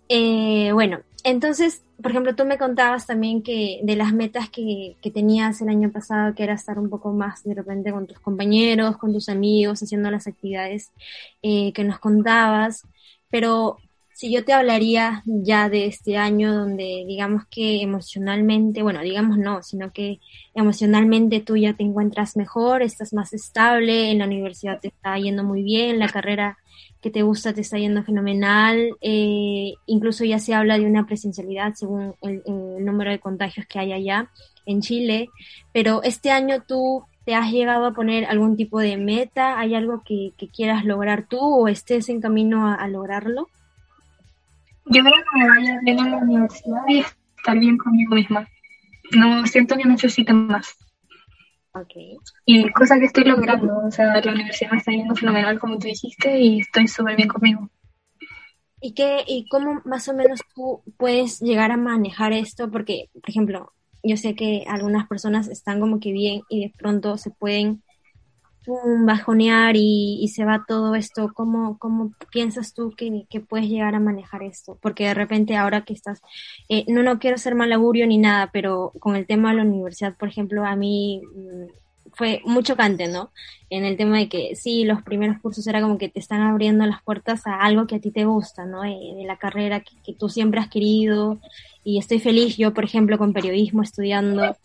Eh, 0.08 0.70
bueno, 0.72 1.00
entonces, 1.24 1.82
por 2.00 2.10
ejemplo, 2.10 2.34
tú 2.34 2.44
me 2.44 2.58
contabas 2.58 3.06
también 3.06 3.42
que 3.42 3.80
de 3.82 3.96
las 3.96 4.12
metas 4.12 4.48
que, 4.48 4.96
que 5.02 5.10
tenías 5.10 5.60
el 5.60 5.68
año 5.68 5.90
pasado, 5.90 6.34
que 6.34 6.44
era 6.44 6.54
estar 6.54 6.78
un 6.78 6.88
poco 6.88 7.12
más 7.12 7.44
de 7.44 7.54
repente 7.54 7.92
con 7.92 8.06
tus 8.06 8.18
compañeros, 8.20 8.96
con 8.96 9.12
tus 9.12 9.28
amigos, 9.28 9.82
haciendo 9.82 10.10
las 10.10 10.26
actividades 10.26 10.92
eh, 11.42 11.72
que 11.72 11.84
nos 11.84 11.98
contabas. 11.98 12.86
Pero 13.30 13.78
si 14.18 14.32
yo 14.32 14.44
te 14.44 14.52
hablaría 14.52 15.22
ya 15.26 15.68
de 15.68 15.86
este 15.86 16.16
año 16.16 16.52
donde 16.52 17.04
digamos 17.06 17.44
que 17.48 17.82
emocionalmente, 17.82 18.82
bueno, 18.82 19.00
digamos 19.00 19.38
no, 19.38 19.62
sino 19.62 19.92
que 19.92 20.18
emocionalmente 20.56 21.38
tú 21.38 21.56
ya 21.56 21.74
te 21.74 21.84
encuentras 21.84 22.36
mejor, 22.36 22.82
estás 22.82 23.12
más 23.12 23.32
estable, 23.32 24.10
en 24.10 24.18
la 24.18 24.24
universidad 24.24 24.80
te 24.80 24.88
está 24.88 25.16
yendo 25.18 25.44
muy 25.44 25.62
bien, 25.62 26.00
la 26.00 26.08
carrera 26.08 26.58
que 27.00 27.12
te 27.12 27.22
gusta 27.22 27.52
te 27.52 27.60
está 27.60 27.78
yendo 27.78 28.02
fenomenal, 28.02 28.90
eh, 29.02 29.74
incluso 29.86 30.24
ya 30.24 30.40
se 30.40 30.52
habla 30.52 30.78
de 30.78 30.86
una 30.86 31.06
presencialidad 31.06 31.74
según 31.74 32.16
el, 32.22 32.42
número 32.84 33.12
de 33.12 33.20
contagios 33.20 33.66
que 33.66 33.78
hay 33.78 33.92
allá 33.92 34.32
en 34.66 34.80
Chile, 34.80 35.28
pero 35.72 36.02
este 36.02 36.32
año 36.32 36.64
tú 36.66 37.04
¿Te 37.24 37.34
has 37.34 37.52
llegado 37.52 37.84
a 37.84 37.92
poner 37.92 38.24
algún 38.24 38.56
tipo 38.56 38.80
de 38.80 38.96
meta? 38.96 39.58
¿Hay 39.58 39.74
algo 39.74 40.02
que, 40.02 40.32
quieras 40.50 40.86
lograr 40.86 41.26
tú 41.28 41.38
o 41.38 41.68
estés 41.68 42.08
en 42.08 42.22
camino 42.22 42.66
a, 42.66 42.88
lograrlo? 42.88 43.48
Yo 44.90 45.02
creo 45.02 45.12
que 45.12 45.38
me 45.38 45.48
vaya 45.48 45.78
bien 45.82 46.00
a 46.00 46.08
la 46.08 46.16
universidad 46.18 46.82
y 46.88 47.00
estar 47.00 47.58
bien 47.58 47.76
conmigo 47.78 48.14
misma. 48.14 48.48
No 49.12 49.46
siento 49.46 49.76
que 49.76 49.84
necesite 49.84 50.32
más. 50.32 50.76
Okay. 51.72 52.16
Y 52.44 52.70
cosa 52.72 52.98
que 52.98 53.06
estoy 53.06 53.24
logrando. 53.24 53.78
O 53.86 53.90
sea, 53.90 54.20
la 54.20 54.32
universidad 54.32 54.72
me 54.72 54.78
está 54.78 54.92
yendo 54.92 55.14
fenomenal, 55.14 55.58
como 55.58 55.78
tú 55.78 55.86
dijiste, 55.86 56.38
y 56.38 56.60
estoy 56.60 56.88
súper 56.88 57.16
bien 57.16 57.28
conmigo. 57.28 57.70
¿Y, 58.80 58.94
qué, 58.94 59.24
¿Y 59.26 59.46
cómo 59.48 59.80
más 59.84 60.08
o 60.08 60.14
menos 60.14 60.40
tú 60.54 60.82
puedes 60.96 61.40
llegar 61.40 61.70
a 61.72 61.76
manejar 61.76 62.32
esto? 62.32 62.70
Porque, 62.70 63.10
por 63.12 63.28
ejemplo, 63.28 63.72
yo 64.02 64.16
sé 64.16 64.34
que 64.34 64.64
algunas 64.68 65.06
personas 65.08 65.48
están 65.48 65.80
como 65.80 66.00
que 66.00 66.12
bien 66.12 66.42
y 66.48 66.62
de 66.62 66.72
pronto 66.76 67.16
se 67.18 67.30
pueden 67.30 67.82
bajonear 69.04 69.74
y, 69.76 70.28
se 70.34 70.44
va 70.44 70.64
todo 70.66 70.94
esto. 70.94 71.32
¿Cómo, 71.34 71.78
cómo 71.78 72.12
piensas 72.30 72.74
tú 72.74 72.94
que, 72.96 73.26
puedes 73.40 73.68
llegar 73.68 73.94
a 73.94 74.00
manejar 74.00 74.42
esto? 74.42 74.78
Porque 74.80 75.06
de 75.06 75.14
repente 75.14 75.56
ahora 75.56 75.84
que 75.84 75.94
estás, 75.94 76.20
eh, 76.68 76.84
no, 76.88 77.02
no 77.02 77.18
quiero 77.18 77.38
ser 77.38 77.54
mal 77.54 77.72
augurio 77.72 78.06
ni 78.06 78.18
nada, 78.18 78.50
pero 78.52 78.92
con 78.98 79.16
el 79.16 79.26
tema 79.26 79.50
de 79.50 79.56
la 79.56 79.62
universidad, 79.62 80.16
por 80.16 80.28
ejemplo, 80.28 80.64
a 80.64 80.76
mí 80.76 81.22
mm, 81.34 82.12
fue 82.12 82.42
muy 82.44 82.62
chocante, 82.62 83.08
¿no? 83.08 83.30
En 83.70 83.84
el 83.84 83.96
tema 83.96 84.18
de 84.18 84.28
que 84.28 84.56
sí, 84.56 84.84
los 84.84 85.02
primeros 85.02 85.38
cursos 85.40 85.66
era 85.66 85.80
como 85.80 85.98
que 85.98 86.08
te 86.08 86.20
están 86.20 86.42
abriendo 86.42 86.84
las 86.86 87.02
puertas 87.02 87.46
a 87.46 87.60
algo 87.60 87.86
que 87.86 87.96
a 87.96 88.00
ti 88.00 88.10
te 88.10 88.24
gusta, 88.24 88.66
¿no? 88.66 88.82
De, 88.82 89.24
la 89.26 89.36
carrera 89.36 89.80
que, 89.80 89.92
que, 90.04 90.14
tú 90.14 90.28
siempre 90.28 90.60
has 90.60 90.68
querido 90.68 91.38
y 91.84 91.98
estoy 91.98 92.18
feliz 92.18 92.56
yo, 92.56 92.74
por 92.74 92.84
ejemplo, 92.84 93.18
con 93.18 93.32
periodismo 93.32 93.82
estudiando. 93.82 94.56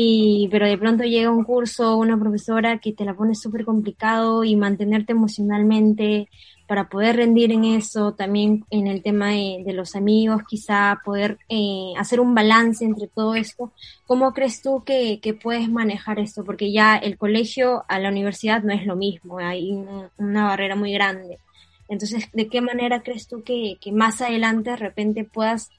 Y, 0.00 0.46
pero 0.52 0.64
de 0.68 0.78
pronto 0.78 1.02
llega 1.02 1.28
un 1.28 1.42
curso, 1.42 1.96
una 1.96 2.16
profesora 2.16 2.78
que 2.78 2.92
te 2.92 3.04
la 3.04 3.14
pone 3.14 3.34
súper 3.34 3.64
complicado 3.64 4.44
y 4.44 4.54
mantenerte 4.54 5.10
emocionalmente 5.10 6.28
para 6.68 6.88
poder 6.88 7.16
rendir 7.16 7.50
en 7.50 7.64
eso, 7.64 8.14
también 8.14 8.64
en 8.70 8.86
el 8.86 9.02
tema 9.02 9.30
de, 9.30 9.72
los 9.74 9.96
amigos, 9.96 10.42
quizá 10.46 11.00
poder 11.04 11.38
eh, 11.48 11.94
hacer 11.96 12.20
un 12.20 12.32
balance 12.32 12.84
entre 12.84 13.08
todo 13.08 13.34
esto. 13.34 13.72
¿Cómo 14.06 14.32
crees 14.32 14.62
tú 14.62 14.84
que, 14.84 15.18
puedes 15.42 15.68
manejar 15.68 16.20
esto? 16.20 16.44
Porque 16.44 16.70
ya 16.70 16.96
el 16.96 17.18
colegio 17.18 17.84
a 17.88 17.98
la 17.98 18.10
universidad 18.10 18.62
no 18.62 18.72
es 18.72 18.86
lo 18.86 18.94
mismo, 18.94 19.38
hay 19.38 19.72
una 20.16 20.44
barrera 20.44 20.76
muy 20.76 20.92
grande. 20.92 21.40
Entonces, 21.88 22.28
¿de 22.32 22.46
qué 22.46 22.60
manera 22.60 23.02
crees 23.02 23.26
tú 23.26 23.42
que, 23.42 23.78
que 23.80 23.90
más 23.90 24.20
adelante 24.20 24.70
de 24.70 24.76
repente 24.76 25.24
puedas 25.24 25.70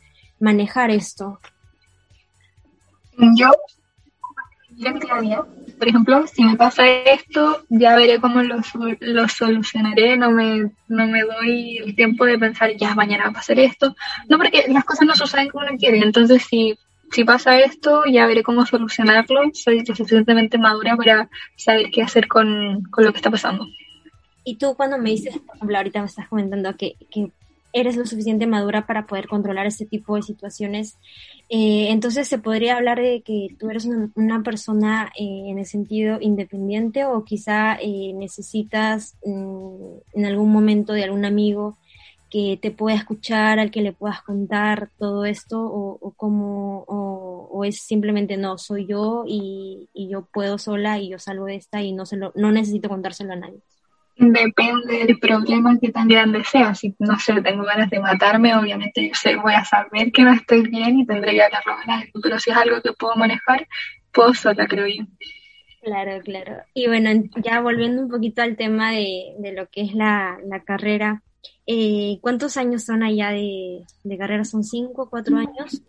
manejar 0.42 0.92
esto? 0.92 1.40
Yo, 3.38 3.52
por 5.78 5.88
ejemplo, 5.88 6.28
si 6.28 6.44
me 6.44 6.56
pasa 6.56 6.86
esto, 6.88 7.66
ya 7.70 7.96
veré 7.96 8.20
cómo 8.20 8.42
lo, 8.42 8.58
lo 9.00 9.28
solucionaré, 9.28 10.18
no 10.18 10.32
me, 10.32 10.72
no 10.88 11.08
me 11.08 11.24
doy 11.24 11.78
el 11.78 11.96
tiempo 11.96 12.26
de 12.26 12.38
pensar, 12.38 12.76
ya 12.76 12.96
mañana 12.96 13.26
va 13.26 13.30
a 13.30 13.34
pasar 13.34 13.60
esto. 13.60 13.96
No, 14.28 14.38
porque 14.38 14.66
las 14.70 14.86
cosas 14.86 15.08
no 15.08 15.16
suceden 15.16 15.50
como 15.50 15.66
uno 15.66 15.78
quiere, 15.78 16.00
entonces 16.00 16.44
si 16.44 16.78
si 17.12 17.24
pasa 17.24 17.60
esto, 17.60 18.04
ya 18.06 18.28
veré 18.28 18.44
cómo 18.44 18.66
solucionarlo. 18.66 19.42
Soy 19.54 19.80
lo 19.80 19.96
suficientemente 19.96 20.58
madura 20.58 20.96
para 20.96 21.30
saber 21.56 21.90
qué 21.92 22.04
hacer 22.04 22.28
con, 22.28 22.84
lo 22.98 23.12
que 23.12 23.18
está 23.18 23.32
pasando. 23.32 23.66
Y 24.44 24.58
tú 24.58 24.76
cuando 24.76 24.98
me 24.98 25.12
dices, 25.12 25.38
por 25.40 25.56
ejemplo, 25.56 25.78
ahorita 25.78 26.00
me 26.02 26.06
estás 26.06 26.28
comentando 26.28 26.76
que, 26.78 26.96
eres 27.74 27.96
lo 27.96 28.06
suficiente 28.06 28.48
madura 28.48 28.86
para 28.86 29.06
poder 29.06 29.28
controlar 29.28 29.68
este 29.68 29.86
tipo 29.86 30.16
de 30.16 30.24
situaciones, 30.24 30.98
eh, 31.50 31.88
entonces 31.90 32.28
se 32.28 32.40
podría 32.40 32.78
hablar 32.78 33.02
de 33.02 33.22
que 33.22 33.56
tú 33.60 33.70
eres 33.70 33.88
una, 34.16 34.44
persona 34.44 35.12
eh, 35.18 35.44
en 35.48 35.60
el 35.60 35.66
sentido 35.66 36.20
independiente 36.22 37.06
o 37.06 37.24
quizá 37.24 37.78
eh, 37.82 38.14
necesitas 38.14 39.18
mm, 39.26 39.98
en 40.14 40.26
algún 40.26 40.52
momento 40.52 40.94
de 40.94 41.04
algún 41.04 41.26
amigo 41.26 41.78
que 42.30 42.60
te 42.62 42.72
pueda 42.72 42.96
escuchar, 42.96 43.60
al 43.60 43.72
que 43.72 43.82
le 43.82 43.94
puedas 43.94 44.22
contar 44.22 44.92
todo 45.00 45.26
esto, 45.26 45.60
o, 45.62 45.98
o 46.00 46.12
como, 46.12 46.84
o, 46.88 47.66
es 47.66 47.82
simplemente 47.82 48.38
no, 48.38 48.58
soy 48.58 48.86
yo 48.88 49.26
y, 49.28 49.90
yo 49.94 50.28
puedo 50.32 50.58
sola 50.58 51.00
y 51.00 51.10
yo 51.10 51.20
salgo 51.20 51.46
de 51.46 51.56
esta 51.56 51.82
y 51.82 51.92
no, 51.92 52.06
se 52.06 52.18
lo, 52.18 52.32
no 52.36 52.52
necesito 52.52 52.88
contárselo 52.90 53.34
a 53.34 53.36
nadie. 53.36 53.60
Depende 54.20 55.06
del 55.06 55.20
problema 55.20 55.78
que 55.80 55.92
tan 55.92 56.08
grande 56.08 56.44
sea. 56.44 56.76
Si, 56.76 56.94
no 57.00 57.18
sé, 57.18 57.42
tengo 57.42 57.64
ganas 57.64 57.90
de 57.90 58.00
matarme, 58.00 58.56
obviamente 58.56 59.08
yo 59.08 59.14
sé, 59.14 59.36
voy 59.38 59.54
a 59.54 59.64
saber 59.64 60.12
que 60.12 60.24
no 60.24 60.34
estoy 60.34 60.68
bien 60.68 61.00
y 61.00 61.06
tendré 61.06 61.32
que 61.32 61.44
hablarlo 61.44 61.74
con. 61.76 62.22
Pero 62.22 62.40
si 62.40 62.52
es 62.52 62.58
algo 62.58 62.82
que 62.82 62.94
puedo 62.94 63.16
manejar, 63.16 63.68
puedo 64.12 64.34
sola, 64.34 64.68
creo 64.68 64.88
yo. 64.88 65.06
Claro, 65.82 66.22
claro. 66.22 66.58
Y 66.74 66.88
bueno, 66.88 67.10
ya 67.38 67.62
volviendo 67.62 68.02
un 68.02 68.10
poquito 68.10 68.42
al 68.42 68.58
tema 68.58 68.92
de, 68.92 69.34
de 69.40 69.54
lo 69.54 69.68
que 69.68 69.82
es 69.82 69.94
la, 69.94 70.38
la 70.46 70.62
carrera, 70.64 71.24
eh, 71.72 72.18
¿Cuántos 72.22 72.58
años 72.58 72.84
son 72.84 73.04
allá 73.04 73.30
de, 73.30 73.86
carrera? 74.18 74.44
¿Son 74.44 74.64
cinco, 74.64 75.08
cuatro 75.10 75.38
años? 75.38 75.82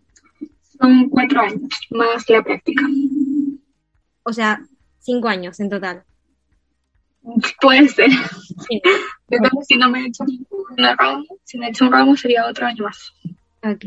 Son 0.78 1.08
cuatro 1.08 1.40
años, 1.40 1.70
más 1.90 2.28
la 2.28 2.42
práctica. 2.42 2.86
O 4.22 4.32
sea, 4.32 4.62
cinco 4.98 5.28
años 5.28 5.58
en 5.60 5.70
total. 5.70 6.04
Puede 7.60 7.88
ser. 7.88 8.10
si 9.68 9.76
no 9.76 9.90
me 9.90 10.00
he 10.00 10.06
hecho 10.06 10.24
una 10.76 10.94
ramo, 10.96 11.24
si 11.44 11.58
me 11.58 11.66
he 11.66 11.70
hecho 11.70 11.84
un 11.84 11.92
ramo 11.92 12.16
sería 12.16 12.46
otro 12.46 12.66
año 12.66 12.84
más. 12.84 13.12
Ok. 13.62 13.84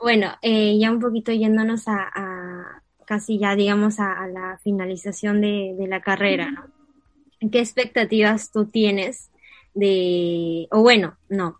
Bueno, 0.00 0.32
eh, 0.42 0.76
ya 0.78 0.90
un 0.90 0.98
poquito 0.98 1.32
yéndonos 1.32 1.84
a, 1.86 2.82
casi 3.06 3.38
ya, 3.38 3.54
digamos, 3.54 4.00
a, 4.00 4.26
la 4.26 4.58
finalización 4.62 5.40
de, 5.40 5.74
de, 5.78 5.86
la 5.86 6.00
carrera, 6.00 6.50
¿no? 6.50 7.50
¿Qué 7.50 7.60
expectativas 7.60 8.50
tú 8.50 8.66
tienes 8.66 9.30
de, 9.74 10.66
o 10.70 10.80
bueno, 10.80 11.16
no, 11.28 11.58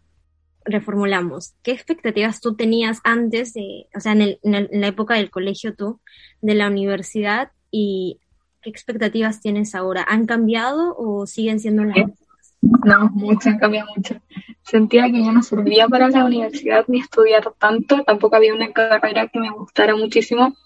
reformulamos, 0.64 1.54
¿qué 1.62 1.72
expectativas 1.72 2.40
tú 2.40 2.56
tenías 2.56 3.00
antes 3.04 3.52
de, 3.52 3.86
o 3.94 4.00
sea, 4.00 4.12
en, 4.12 4.22
el, 4.22 4.38
en, 4.42 4.68
la 4.80 4.86
época 4.86 5.14
del 5.14 5.30
colegio 5.30 5.74
tú, 5.74 6.00
de 6.40 6.54
la 6.54 6.68
universidad 6.68 7.52
y 7.70 8.20
qué 8.64 8.70
expectativas 8.70 9.40
tienes 9.40 9.74
ahora? 9.74 10.04
¿Han 10.08 10.26
cambiado 10.26 10.96
o 10.96 11.26
siguen 11.26 11.60
siendo 11.60 11.84
las 11.84 11.96
mismas? 11.96 12.18
No, 12.62 13.10
mucho, 13.10 13.50
han 13.50 13.58
cambiado 13.58 13.90
mucho. 13.94 14.16
Sentía 14.62 15.04
que 15.04 15.22
ya 15.22 15.30
no 15.30 15.42
servía 15.42 15.86
para 15.86 16.08
la 16.08 16.24
universidad 16.24 16.84
ni 16.88 17.00
estudiar 17.00 17.52
tanto, 17.58 18.02
tampoco 18.02 18.36
había 18.36 18.54
una 18.54 18.72
carrera 18.72 19.28
que 19.28 19.38
me 19.38 19.50
gustara 19.50 19.94
muchísimo. 19.94 20.56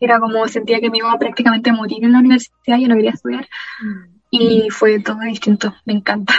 Era 0.00 0.18
como 0.18 0.48
sentía 0.48 0.80
que 0.80 0.90
me 0.90 0.98
iba 0.98 1.12
a 1.12 1.18
prácticamente 1.18 1.70
morir 1.70 2.02
en 2.04 2.12
la 2.12 2.20
universidad 2.20 2.78
y 2.78 2.86
no 2.86 2.96
quería 2.96 3.10
estudiar. 3.10 3.48
Mm 3.82 4.20
y 4.30 4.70
fue 4.70 5.00
todo 5.00 5.20
distinto, 5.20 5.74
me 5.84 5.94
encanta. 5.94 6.34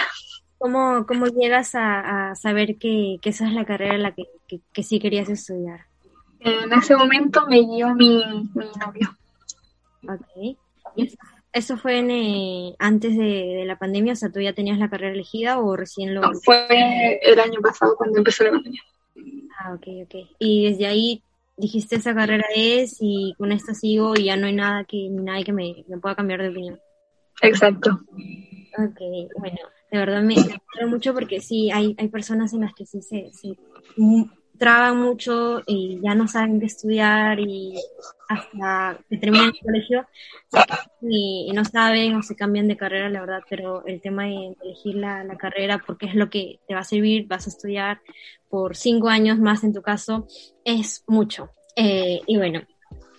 ¿Cómo, 0.58 1.06
cómo 1.08 1.28
llegas 1.28 1.72
a, 1.76 2.34
saber 2.36 2.78
que, 2.78 3.20
esa 3.24 3.48
es 3.48 3.54
la 3.54 3.66
carrera 3.66 3.96
en 3.96 4.04
la 4.04 4.14
que, 4.14 4.84
sí 4.84 5.00
querías 5.00 5.30
estudiar? 5.30 5.82
En 6.40 6.72
ese 6.74 6.96
momento 6.96 7.46
me 7.48 7.62
guió 7.62 7.94
mi, 7.94 8.50
novio. 8.80 9.16
Ok. 10.08 10.58
Eso, 11.54 11.78
fue 11.78 12.00
eh, 12.00 12.76
antes 12.80 13.18
de, 13.18 13.64
la 13.66 13.78
pandemia? 13.78 14.14
O 14.14 14.16
sea, 14.16 14.32
¿tú 14.32 14.40
ya 14.40 14.54
tenías 14.54 14.80
la 14.80 14.90
carrera 14.90 15.14
elegida 15.14 15.60
o 15.60 15.76
recién 15.76 16.14
lo...? 16.14 16.22
fue 16.44 17.20
el 17.22 17.40
año 17.40 17.60
pasado 17.62 17.96
cuando 17.98 18.18
empezó 18.18 18.44
la 18.44 18.52
pandemia. 18.52 18.82
Ah, 19.60 19.74
ok, 19.74 19.88
ok. 20.06 20.16
Y 20.40 20.70
desde 20.70 20.88
ahí 20.88 21.24
dijiste 21.58 21.98
esa 21.98 22.16
carrera 22.16 22.46
es 22.56 22.98
y 23.00 23.36
con 23.38 23.52
esta 23.52 23.74
sigo 23.74 24.14
y 24.16 24.26
ya 24.26 24.36
no 24.36 24.48
hay 24.48 24.54
nada 24.54 24.84
que, 24.86 24.98
ni 24.98 25.24
nadie 25.24 25.44
que 25.44 25.54
me 25.54 25.98
pueda 26.02 26.16
cambiar 26.16 26.42
de 26.42 26.50
opinión. 26.50 26.80
Exacto. 27.42 28.00
Ok, 28.78 29.00
bueno, 29.38 29.58
de 29.92 29.98
verdad 29.98 30.22
me, 30.22 30.36
me 30.80 30.86
mucho 30.86 31.14
porque 31.14 31.42
sí, 31.42 31.70
hay, 31.72 31.96
hay 31.98 32.08
personas 32.08 32.54
en 32.54 32.62
las 32.62 32.74
que 32.74 32.86
sí 32.86 33.02
se, 33.02 33.30
traban 34.62 35.02
mucho 35.02 35.64
y 35.66 36.00
ya 36.04 36.14
no 36.14 36.28
saben 36.28 36.60
qué 36.60 36.68
estudiar 36.68 37.40
y 37.40 37.74
hasta 38.30 39.00
que 39.10 39.18
terminan 39.18 39.48
el 39.48 39.60
colegio 39.60 40.08
y, 41.02 41.52
no 41.52 41.66
saben 41.66 42.14
o 42.14 42.22
se 42.22 42.36
cambian 42.36 42.68
de 42.68 42.78
carrera, 42.78 43.10
la 43.10 43.22
verdad, 43.22 43.42
pero 43.50 43.84
el 43.88 44.00
tema 44.02 44.26
de 44.26 44.56
elegir 44.62 44.98
la, 44.98 45.26
carrera 45.40 45.82
porque 45.84 46.06
es 46.06 46.14
lo 46.14 46.30
que 46.30 46.60
te 46.68 46.76
va 46.76 46.82
a 46.82 46.84
servir, 46.84 47.26
vas 47.26 47.48
a 47.48 47.50
estudiar 47.50 48.02
por 48.50 48.76
cinco 48.76 49.10
años 49.10 49.40
más 49.40 49.64
en 49.64 49.74
tu 49.74 49.82
caso, 49.82 50.28
es 50.64 51.04
mucho. 51.08 51.50
Eh, 51.76 52.22
y 52.28 52.38
bueno, 52.38 52.62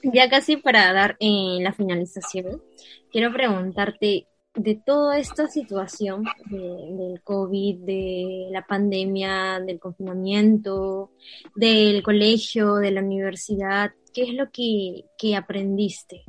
ya 0.05 0.31
casi 0.31 0.59
para 0.59 0.93
dar 0.93 1.17
eh, 1.19 1.59
la 1.61 1.73
finalización, 1.73 2.63
quiero 3.11 3.33
preguntarte 3.33 4.29
de 4.55 4.75
toda 4.75 5.19
esta 5.19 5.49
situación 5.49 6.25
del 6.51 7.23
COVID, 7.23 7.79
de 7.85 8.49
la 8.51 8.67
pandemia, 8.67 9.61
del 9.61 9.81
confinamiento, 9.81 11.13
del 11.55 12.03
colegio, 12.03 12.75
de 12.75 12.91
la 12.91 13.01
universidad, 13.01 13.93
¿qué 14.13 14.23
es 14.25 14.35
lo 14.35 14.51
que, 14.51 15.37
aprendiste? 15.37 16.23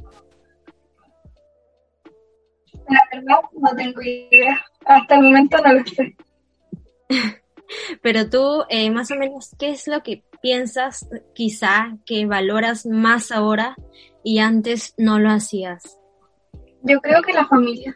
La 2.90 3.02
verdad 3.12 3.42
no 3.54 3.76
tengo 3.76 4.02
idea. 4.02 4.66
Hasta 4.86 5.16
el 5.16 5.24
momento 5.24 5.58
no 5.64 5.74
lo 5.74 5.86
sé. 5.86 6.16
Pero 8.02 8.30
tú, 8.30 8.64
eh, 8.70 8.90
más 8.92 9.12
o 9.12 9.16
menos, 9.16 9.56
¿qué 9.58 9.70
es 9.70 9.88
lo 9.88 10.04
que 10.04 10.24
piensas 10.42 11.08
quizá 11.34 11.98
que 12.06 12.26
valoras 12.26 12.86
más 12.86 13.32
ahora 13.32 13.76
y 14.24 14.40
antes 14.40 14.94
no 14.98 15.20
lo 15.20 15.30
hacías? 15.30 15.98
Yo 16.82 17.00
creo 17.00 17.22
que 17.22 17.34
la 17.34 17.48
familia. 17.48 17.96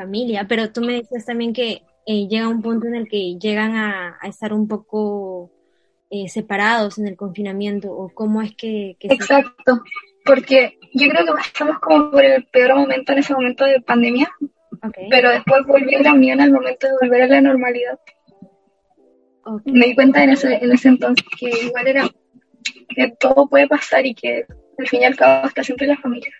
Familia, 0.00 0.46
pero 0.48 0.72
tú 0.72 0.80
me 0.80 0.94
decías 0.94 1.26
también 1.26 1.52
que 1.52 1.82
eh, 2.06 2.26
llega 2.26 2.48
un 2.48 2.62
punto 2.62 2.86
en 2.86 2.94
el 2.94 3.06
que 3.06 3.38
llegan 3.38 3.76
a, 3.76 4.18
estar 4.22 4.54
un 4.54 4.66
poco 4.66 5.50
eh, 6.08 6.26
separados 6.28 6.98
en 6.98 7.06
el 7.06 7.16
confinamiento, 7.16 7.92
o 7.92 8.08
cómo 8.08 8.40
es 8.40 8.56
que... 8.56 8.96
Exacto, 9.00 9.82
porque 10.24 10.78
yo 10.94 11.08
creo 11.10 11.34
que 11.34 11.42
estamos 11.42 11.78
como 11.80 12.10
por 12.10 12.24
el 12.24 12.46
peor 12.46 12.76
momento 12.76 13.12
en 13.12 13.18
ese 13.18 13.34
momento 13.34 13.64
de 13.66 13.82
pandemia, 13.82 14.30
pero 15.10 15.30
después 15.30 15.66
volvió 15.66 16.00
la 16.00 16.14
unión 16.14 16.40
al 16.40 16.52
momento 16.52 16.86
de 16.86 16.94
volver 17.00 17.22
a 17.22 17.26
la 17.26 17.40
normalidad. 17.42 17.98
Me 19.66 19.86
di 19.86 19.94
cuenta 19.94 20.24
en 20.24 20.30
ese, 20.30 20.54
en 20.54 20.72
ese 20.72 20.88
entonces 20.88 21.26
que 21.38 21.50
igual 21.66 21.86
era 21.86 22.08
que 22.88 23.12
todo 23.20 23.48
puede 23.48 23.68
pasar 23.68 24.06
y 24.06 24.14
que 24.14 24.46
al 24.78 24.88
fin 24.88 25.02
y 25.02 25.04
al 25.04 25.16
cabo 25.16 25.46
está 25.46 25.62
siempre 25.62 25.86
la 25.86 25.98
familia. 25.98 26.32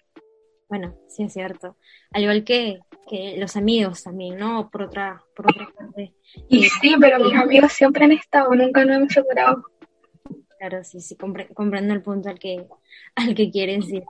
Bueno, 0.68 0.96
sí 1.08 1.24
es 1.24 1.32
cierto. 1.32 1.76
Al 2.12 2.22
igual 2.22 2.44
que, 2.44 2.78
que 3.10 3.34
los 3.38 3.56
amigos 3.56 4.04
también, 4.04 4.38
¿no? 4.38 4.70
Por 4.70 4.82
otra, 4.82 5.20
por 5.34 5.50
otra 5.50 5.68
parte. 5.76 6.14
Y 6.48 6.62
sí, 6.62 6.94
pero 7.00 7.18
mis 7.18 7.34
amigos 7.34 7.72
siempre 7.72 8.04
han 8.04 8.12
estado, 8.12 8.54
nunca 8.54 8.84
nos 8.84 8.98
hemos 8.98 9.12
separado. 9.12 9.64
Claro, 10.58 10.84
sí, 10.84 11.00
sí, 11.00 11.16
comprendo 11.16 11.92
el 11.92 12.02
punto 12.02 12.28
al 12.28 12.38
que, 12.38 12.66
al 13.16 13.34
que 13.34 13.50
quieres 13.50 13.88
ir. 13.88 14.04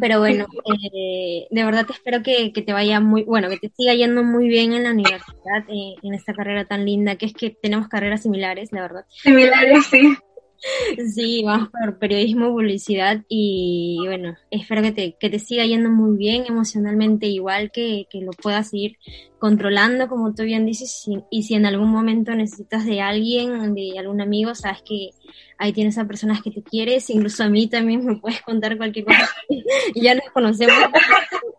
Pero 0.00 0.20
bueno, 0.20 0.46
eh, 0.94 1.48
de 1.50 1.64
verdad 1.64 1.84
te 1.84 1.92
espero 1.92 2.22
que, 2.22 2.52
que, 2.52 2.62
te 2.62 2.72
vaya 2.72 3.00
muy, 3.00 3.24
bueno, 3.24 3.48
que 3.48 3.58
te 3.58 3.70
siga 3.76 3.92
yendo 3.94 4.22
muy 4.22 4.48
bien 4.48 4.72
en 4.72 4.84
la 4.84 4.92
universidad, 4.92 5.68
eh, 5.68 5.96
en 6.02 6.14
esta 6.14 6.32
carrera 6.32 6.64
tan 6.64 6.86
linda, 6.86 7.16
que 7.16 7.26
es 7.26 7.34
que 7.34 7.50
tenemos 7.50 7.88
carreras 7.88 8.22
similares, 8.22 8.70
la 8.72 8.82
verdad. 8.82 9.04
Similares, 9.08 9.86
sí. 9.86 10.16
Sí, 11.14 11.42
vamos 11.44 11.70
por 11.70 11.98
periodismo, 11.98 12.50
publicidad 12.50 13.24
y 13.28 13.98
bueno, 14.06 14.36
espero 14.50 14.82
que 14.82 14.92
te, 14.92 15.16
que 15.18 15.30
te 15.30 15.38
siga 15.38 15.66
yendo 15.66 15.90
muy 15.90 16.16
bien 16.16 16.44
emocionalmente, 16.46 17.26
igual 17.26 17.70
que, 17.72 18.06
que 18.10 18.20
lo 18.20 18.30
puedas 18.30 18.72
ir 18.72 18.96
controlando, 19.38 20.08
como 20.08 20.34
tú 20.34 20.44
bien 20.44 20.64
dices, 20.64 21.04
y 21.30 21.42
si 21.42 21.54
en 21.54 21.66
algún 21.66 21.90
momento 21.90 22.32
necesitas 22.34 22.86
de 22.86 23.00
alguien, 23.00 23.74
de 23.74 23.98
algún 23.98 24.20
amigo, 24.20 24.54
sabes 24.54 24.82
que 24.82 25.10
ahí 25.58 25.72
tienes 25.72 25.98
a 25.98 26.06
personas 26.06 26.42
que 26.42 26.50
te 26.50 26.62
quieres, 26.62 27.10
incluso 27.10 27.44
a 27.44 27.48
mí 27.48 27.68
también 27.68 28.04
me 28.04 28.16
puedes 28.16 28.42
contar 28.42 28.76
cualquier 28.76 29.06
cosa, 29.06 29.28
ya 29.94 30.14
nos 30.14 30.30
conocemos, 30.32 30.76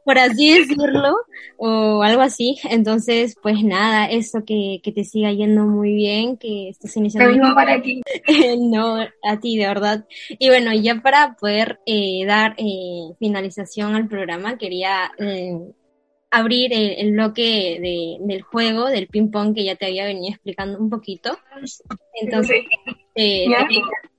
por 0.03 0.17
así 0.17 0.53
decirlo, 0.59 1.15
o 1.57 2.03
algo 2.03 2.21
así. 2.21 2.57
Entonces, 2.69 3.35
pues 3.41 3.63
nada, 3.63 4.05
eso 4.07 4.43
que, 4.45 4.79
que 4.83 4.91
te 4.91 5.03
siga 5.03 5.31
yendo 5.31 5.63
muy 5.63 5.93
bien, 5.93 6.37
que 6.37 6.69
estés 6.69 6.95
iniciando. 6.97 7.29
Lo 7.29 7.37
mismo 7.37 7.55
para 7.55 7.81
ti. 7.81 8.01
no, 8.59 8.97
a 9.23 9.39
ti, 9.39 9.57
de 9.57 9.67
verdad. 9.67 10.05
Y 10.29 10.49
bueno, 10.49 10.73
ya 10.73 11.01
para 11.01 11.35
poder 11.35 11.79
eh, 11.85 12.25
dar 12.25 12.55
eh, 12.57 13.13
finalización 13.19 13.95
al 13.95 14.07
programa, 14.07 14.57
quería 14.57 15.11
eh, 15.17 15.57
abrir 16.33 16.71
el, 16.73 17.11
bloque 17.11 17.77
de, 17.79 18.17
del 18.21 18.41
juego, 18.41 18.87
del 18.87 19.07
ping-pong 19.07 19.53
que 19.53 19.63
ya 19.63 19.75
te 19.75 19.85
había 19.85 20.05
venido 20.05 20.33
explicando 20.33 20.79
un 20.79 20.89
poquito. 20.89 21.37
Entonces, 22.19 22.65
eh, 23.13 23.45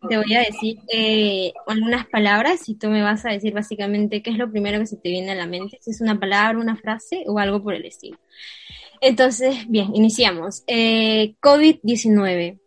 te, 0.09 0.17
voy 0.17 0.35
a 0.35 0.43
decir 0.43 0.79
eh, 0.93 1.53
algunas 1.67 2.07
palabras 2.07 2.69
y 2.69 2.77
tú 2.77 2.89
me 2.89 3.03
vas 3.03 3.27
a 3.27 3.31
decir 3.31 3.53
básicamente 3.53 4.23
qué 4.23 4.31
es 4.31 4.39
lo 4.39 4.49
primero 4.49 4.79
que 4.79 4.87
se 4.87 4.97
te 4.97 5.09
viene 5.09 5.33
a 5.33 5.35
la 5.35 5.49
mente, 5.49 5.79
si 5.81 5.91
es 5.91 6.01
una 6.01 6.21
palabra, 6.21 6.57
una 6.57 6.77
frase 6.77 7.25
o 7.27 7.41
algo 7.41 7.61
por 7.61 7.75
el 7.75 7.85
estilo. 7.85 8.17
Entonces, 9.01 9.69
bien, 9.69 9.89
iniciamos. 9.93 10.63
Eh, 10.69 11.35
COVID-19. 11.41 12.61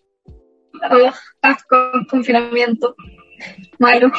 Oh, 0.91 1.11
asco, 1.41 1.77
confinamiento. 2.09 2.97
Malo. 3.79 4.11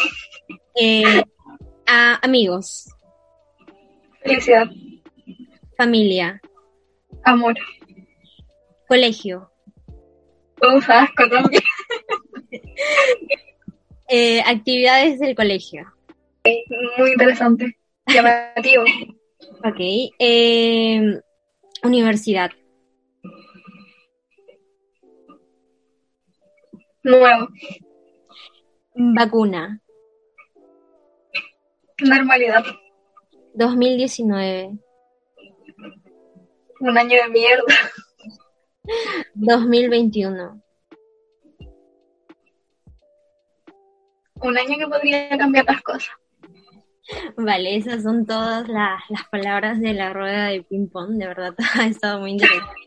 amigos. 2.23 2.89
Felicidad. 4.23 4.69
Familia. 5.79 6.41
Amor. 7.23 7.55
Colegio. 8.89 9.49
Uf, 10.61 10.91
asco 10.91 11.29
también. 11.31 11.63
eh, 14.09 14.41
actividades 14.41 15.21
del 15.21 15.37
colegio. 15.37 15.87
Muy 16.99 17.13
interesante. 17.13 17.79
Llamativo. 18.09 18.83
ok. 19.65 19.79
Eh, 20.19 21.21
universidad. 21.85 22.51
Nuevo. 27.05 27.49
Vacuna. 28.97 29.81
Normalidad. 32.01 32.65
2019. 33.55 34.79
Un 36.81 36.97
año 36.97 37.23
de 37.23 37.29
mierda. 37.29 37.75
2021. 39.35 40.63
Un 44.41 44.59
año 44.59 44.79
que 44.79 44.87
podría 44.87 45.37
cambiar 45.37 45.65
las 45.67 45.83
cosas. 45.83 46.11
Vale, 47.37 47.77
esas 47.77 48.03
son 48.03 48.27
todas 48.27 48.69
las, 48.69 49.03
palabras 49.31 49.81
de 49.81 49.95
la 49.95 50.13
rueda 50.13 50.47
de 50.47 50.63
ping-pong, 50.63 51.13
de 51.13 51.27
verdad 51.27 51.55
ha 51.75 51.87
estado 51.87 52.21
muy 52.21 52.33
interesante. 52.33 52.78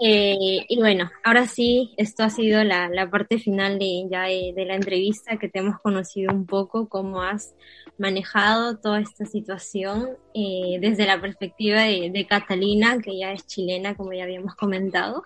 Eh, 0.00 0.66
y 0.68 0.76
bueno, 0.78 1.10
ahora 1.22 1.46
sí, 1.46 1.92
esto 1.96 2.24
ha 2.24 2.30
sido 2.30 2.62
la, 2.64 3.08
parte 3.10 3.38
final 3.38 3.78
de, 3.78 4.06
ya 4.10 4.24
de, 4.24 4.64
la 4.66 4.74
entrevista, 4.74 5.36
que 5.36 5.48
te 5.48 5.60
hemos 5.60 5.80
conocido 5.80 6.32
un 6.32 6.46
poco, 6.46 6.88
cómo 6.88 7.22
has 7.22 7.54
manejado 7.98 8.78
toda 8.78 9.00
esta 9.00 9.24
situación 9.24 10.10
eh, 10.34 10.78
desde 10.80 11.06
la 11.06 11.20
perspectiva 11.20 11.82
de, 11.82 12.26
Catalina, 12.28 12.98
que 12.98 13.18
ya 13.18 13.32
es 13.32 13.46
chilena, 13.46 13.94
como 13.94 14.12
ya 14.12 14.24
habíamos 14.24 14.54
comentado. 14.54 15.22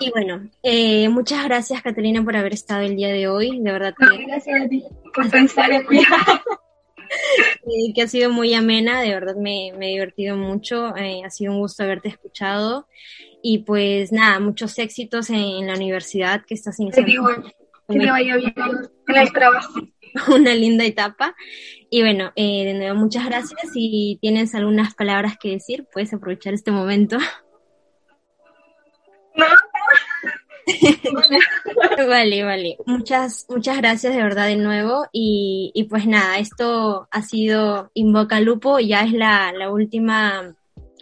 Y 0.00 0.10
bueno, 0.10 0.50
eh, 0.62 1.08
muchas 1.08 1.44
gracias 1.44 1.80
Catalina 1.80 2.22
por 2.22 2.36
haber 2.36 2.52
estado 2.52 2.82
el 2.82 2.94
día 2.94 3.08
de 3.08 3.26
hoy, 3.26 3.58
de 3.58 3.72
verdad. 3.72 3.94
Que, 3.96 4.24
gracias 4.26 4.62
a 4.62 4.68
ti 4.68 4.84
por 5.14 5.30
pensar 5.30 5.70
en 5.72 5.86
mí. 5.88 6.02
que 7.94 8.02
ha 8.02 8.08
sido 8.08 8.30
muy 8.30 8.54
amena, 8.54 9.00
de 9.00 9.10
verdad 9.10 9.36
me, 9.36 9.72
me 9.76 9.88
he 9.88 9.92
divertido 9.92 10.36
mucho, 10.36 10.96
eh, 10.96 11.22
ha 11.24 11.30
sido 11.30 11.52
un 11.52 11.60
gusto 11.60 11.82
haberte 11.82 12.08
escuchado 12.08 12.86
y 13.42 13.58
pues 13.58 14.12
nada, 14.12 14.40
muchos 14.40 14.78
éxitos 14.78 15.30
en, 15.30 15.66
la 15.66 15.74
universidad 15.74 16.44
que 16.44 16.54
estás 16.54 16.78
iniciando. 16.80 17.42
que 17.88 17.98
te 17.98 18.10
vaya 18.10 18.36
bien 18.36 18.54
en 19.08 19.16
el 19.16 19.32
trabajo. 19.32 19.72
una 20.34 20.54
linda 20.54 20.84
etapa. 20.84 21.34
Y 21.90 22.02
bueno, 22.02 22.32
eh, 22.36 22.64
de 22.64 22.74
nuevo, 22.74 22.96
muchas 22.96 23.24
gracias. 23.26 23.72
Si 23.72 24.18
tienes 24.20 24.54
algunas 24.54 24.94
palabras 24.94 25.36
que 25.38 25.50
decir, 25.50 25.86
puedes 25.92 26.12
aprovechar 26.12 26.54
este 26.54 26.70
momento. 26.70 27.18
vale, 32.08 32.44
vale. 32.44 32.76
Muchas, 32.86 33.46
muchas 33.48 33.76
gracias 33.78 34.14
de 34.14 34.22
verdad 34.22 34.46
de 34.46 34.56
nuevo. 34.56 35.06
Y, 35.12 35.72
y 35.74 35.84
pues 35.84 36.06
nada, 36.06 36.38
esto 36.38 37.08
ha 37.10 37.22
sido 37.22 37.90
Invoca 37.94 38.40
Lupo, 38.40 38.78
ya 38.78 39.02
es 39.02 39.12
la, 39.12 39.52
la 39.52 39.70
última 39.70 40.54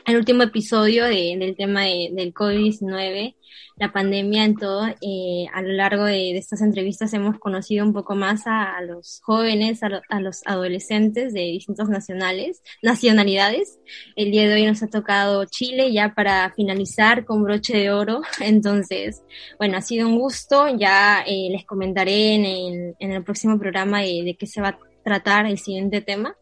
el 0.07 0.17
último 0.17 0.45
episodio 0.45 1.05
del 1.05 1.57
tema 1.57 1.83
del 1.83 2.33
COVID-19, 2.33 3.35
la 3.77 3.93
pandemia 3.93 4.45
en 4.45 4.57
todo, 4.57 4.87
eh, 4.87 5.47
a 5.53 5.63
lo 5.63 5.73
largo 5.73 6.05
de, 6.05 6.39
estas 6.39 6.63
entrevistas 6.63 7.13
hemos 7.13 7.39
conocido 7.39 7.85
un 7.85 7.93
poco 7.93 8.15
más 8.15 8.43
a, 8.47 8.81
los 8.83 9.21
jóvenes, 9.23 9.81
a, 9.83 10.21
los 10.21 10.43
adolescentes 10.47 11.35
de 11.35 11.41
distintas 11.41 11.89
nacionales, 11.89 12.63
nacionalidades. 12.83 13.81
El 14.15 14.31
día 14.31 14.49
de 14.49 14.55
hoy 14.55 14.65
nos 14.65 14.83
ha 14.83 14.87
tocado 14.87 15.45
Chile 15.45 15.93
ya 15.93 16.15
para 16.15 16.53
finalizar 16.55 17.25
con 17.25 17.43
broche 17.43 17.77
de 17.77 17.91
oro. 17.91 18.23
Entonces, 18.41 19.23
bueno, 19.59 19.77
ha 19.77 19.83
sido 19.83 20.09
un 20.09 20.19
gusto. 20.19 20.69
Ya 20.79 21.23
eh, 21.27 21.49
les 21.51 21.67
comentaré 21.67 22.35
en 22.35 22.95
el, 23.13 23.25
próximo 23.25 23.59
programa 23.59 24.03
de, 24.03 24.23
de 24.25 24.37
qué 24.39 24.47
se 24.47 24.61
va 24.61 24.69
a 24.69 24.79
tratar 25.05 25.47
el 25.47 25.59
siguiente 25.59 26.01
tema. 26.01 26.37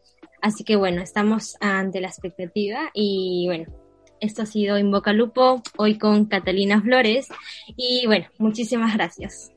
Así 0.45 0.63
que 0.63 0.77
bueno, 0.77 1.01
estamos 1.01 1.57
ante 1.61 2.03
la 2.03 2.09
expectativa 2.09 2.91
y 2.93 3.45
bueno, 3.47 3.65
esto 4.21 4.43
ha 4.43 4.47
sido 4.47 4.77
Invoca 4.77 5.15
Lupo, 5.15 5.63
hoy 5.79 5.97
con 5.97 6.27
Catalina 6.27 6.83
Flores 6.83 7.29
y 7.79 8.05
bueno, 8.05 8.27
muchísimas 8.37 8.93
gracias. 8.93 9.54